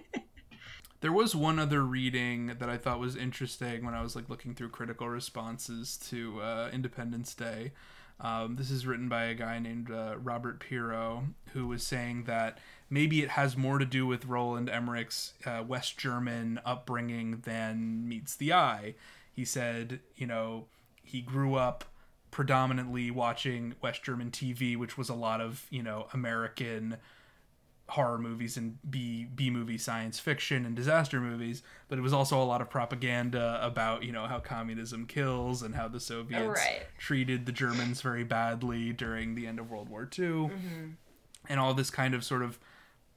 [1.00, 4.54] There was one other reading that I thought was interesting when I was like looking
[4.54, 7.72] through critical responses to uh, Independence Day.
[8.20, 11.24] Um, this is written by a guy named uh, Robert Pirro,
[11.54, 12.58] who was saying that
[12.90, 18.34] maybe it has more to do with Roland Emmerich's uh, West German upbringing than meets
[18.36, 18.94] the eye.
[19.32, 20.66] He said, you know,
[21.02, 21.84] he grew up
[22.30, 26.96] predominantly watching West German TV, which was a lot of, you know, American
[27.88, 32.40] horror movies and B B movie science fiction and disaster movies, but it was also
[32.40, 36.82] a lot of propaganda about you know how communism kills and how the Soviets Right.
[36.98, 40.50] treated the Germans very badly during the end of World War II,
[41.48, 42.60] and all this kind of sort of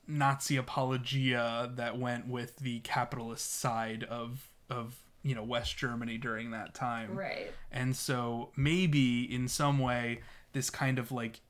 [0.08, 6.51] Nazi apologia that went with the capitalist side of of you know West Germany during
[6.51, 7.16] that time.
[7.16, 7.51] Right.
[7.72, 11.41] And so maybe in some way, this kind of like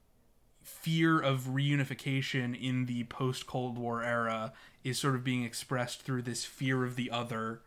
[0.62, 6.22] fear of reunification in the post Cold War era is sort of being expressed through
[6.22, 7.62] this fear of the other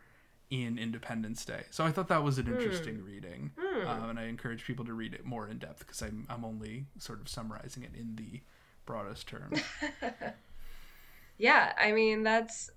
[0.49, 1.65] in Independence Day.
[1.71, 3.51] So I thought that was an interesting reading,
[3.87, 6.87] um, and I encourage people to read it more in depth because I'm I'm only
[6.99, 8.41] sort of summarizing it in the
[8.87, 9.61] broadest terms.
[11.39, 12.71] Yeah, I mean that's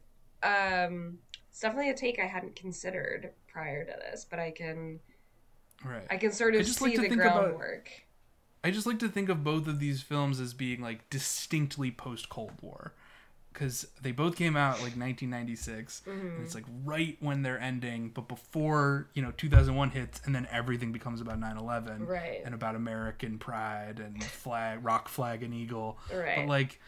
[0.43, 4.99] um it's definitely a take I hadn't considered prior to this, but I can
[5.83, 6.05] right.
[6.09, 7.89] I can sort of see like the about- groundwork.
[8.63, 12.27] I just like to think of both of these films as being like distinctly post
[12.27, 12.93] Cold War
[13.53, 18.27] because they both came out like 1996 and it's like right when they're ending but
[18.27, 22.41] before you know 2001 hits and then everything becomes about 9-11 Right.
[22.45, 26.35] and about american pride and flag rock flag and eagle Right.
[26.37, 26.79] but like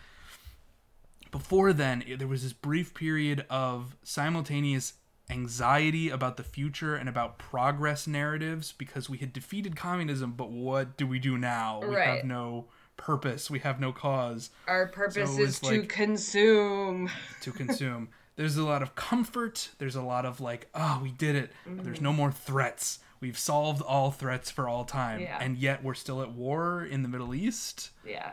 [1.32, 4.94] before then it- there was this brief period of simultaneous
[5.30, 10.98] anxiety about the future and about progress narratives because we had defeated communism but what
[10.98, 12.18] do we do now we Right.
[12.18, 12.68] have no
[12.98, 17.10] purpose we have no cause Our purpose So is was to like- consume.
[17.42, 18.10] to consume.
[18.38, 19.70] There's a lot of comfort.
[19.78, 21.52] There's a lot of like, oh, we did it.
[21.66, 23.00] There's no more threats.
[23.20, 25.20] We've solved all threats for all time.
[25.20, 25.38] Yeah.
[25.40, 27.92] And yet we're still at war in the Middle East.
[28.06, 28.32] Yeah.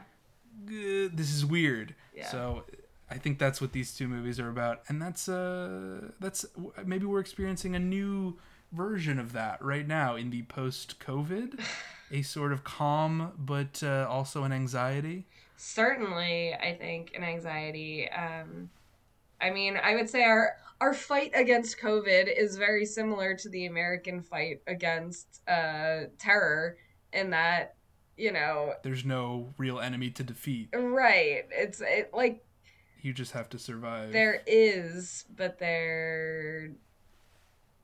[0.67, 1.95] Uh, this is weird.
[2.15, 2.29] Yeah.
[2.31, 2.65] So
[3.11, 4.83] I think that's what these two movies are about.
[4.89, 6.45] And that's uh that's
[6.85, 8.39] maybe we're experiencing a new
[8.73, 11.59] version of that right now in the post-COVID,
[12.11, 15.27] a sort of calm but uh, also an anxiety.
[15.57, 18.09] Certainly, I think an anxiety.
[18.11, 18.71] Um
[19.41, 23.67] I mean, I would say our our fight against COVID is very similar to the
[23.67, 26.77] American fight against uh terror
[27.13, 27.75] in that,
[28.19, 30.69] you know, There's no real enemy to defeat.
[30.75, 31.47] right.
[31.51, 32.45] It's it like
[33.01, 34.13] You just have to survive.
[34.13, 36.71] there is, but there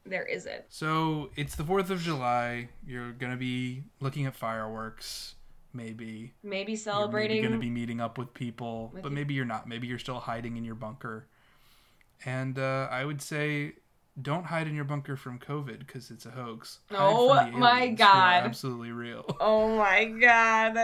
[0.06, 0.64] there isn't.
[0.68, 2.68] So it's the 4th of July.
[2.86, 5.34] You're going to be looking at fireworks.
[5.72, 7.38] maybe maybe celebrating.
[7.38, 9.14] you're going to be meeting up with people, with but you.
[9.14, 9.66] maybe you're not.
[9.68, 11.26] Maybe you're still hiding in your bunker.
[12.24, 13.74] And uh, I would say
[14.22, 16.78] don't hide in your bunker from COVID because it's a hoax.
[16.90, 17.40] Hide Oh my
[17.82, 18.44] aliens who are God.
[18.44, 19.24] absolutely real.
[19.40, 20.74] Oh my god.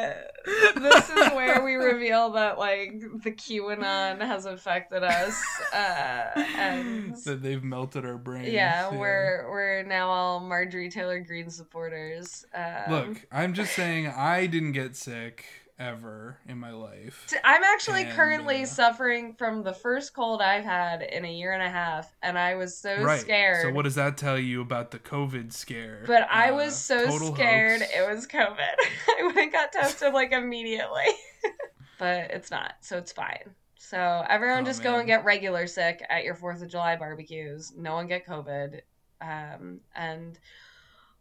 [0.77, 5.41] This is where we reveal that like the QAnon has affected us.
[5.73, 8.53] Uh and that they've melted our brains.
[8.53, 12.45] yeah, we're we're now all Marjorie Taylor Greene supporters.
[12.55, 15.45] Um, Look, I'm just saying I didn't get sick
[15.81, 17.27] ever in my life.
[17.43, 21.53] I'm actually and, currently uh, suffering from the first cold I've had in a year
[21.53, 23.21] and a half, and I was so right.
[23.21, 23.63] scared.
[23.63, 26.05] So what does that tell you about the COVID scare?
[26.07, 27.93] But I Uh, was so scared hoax.
[27.97, 28.59] it was COVID.
[29.19, 31.07] I went and got tested like immediately.
[31.99, 33.55] but it's not, so it's fine.
[33.79, 37.73] So everyone Oh, just go and get regular sick at your Fourth of July barbecues.
[37.77, 38.83] No one get COVID.
[39.23, 40.39] Um, and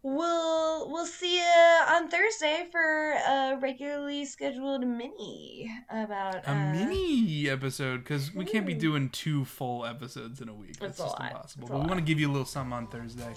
[0.04, 7.50] we'll we'll see you on Thursday for a regularly scheduled mini about a uh, mini
[7.50, 8.80] episode because we can't be Hmm.
[8.80, 10.78] doing two full episodes in a week.
[10.80, 11.32] That's just lot.
[11.32, 11.64] impossible.
[11.64, 11.88] It's But we lot.
[11.90, 13.34] want to give you a little something on Thursday,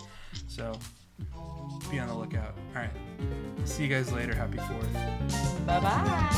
[0.48, 0.72] so
[1.90, 2.54] be on the lookout.
[2.74, 2.90] All right,
[3.64, 4.34] see you guys later.
[4.34, 4.92] Happy Fourth.
[5.66, 6.28] Bye bye.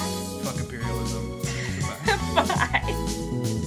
[0.42, 1.40] Fuck imperialism.
[2.34, 3.60] Bye.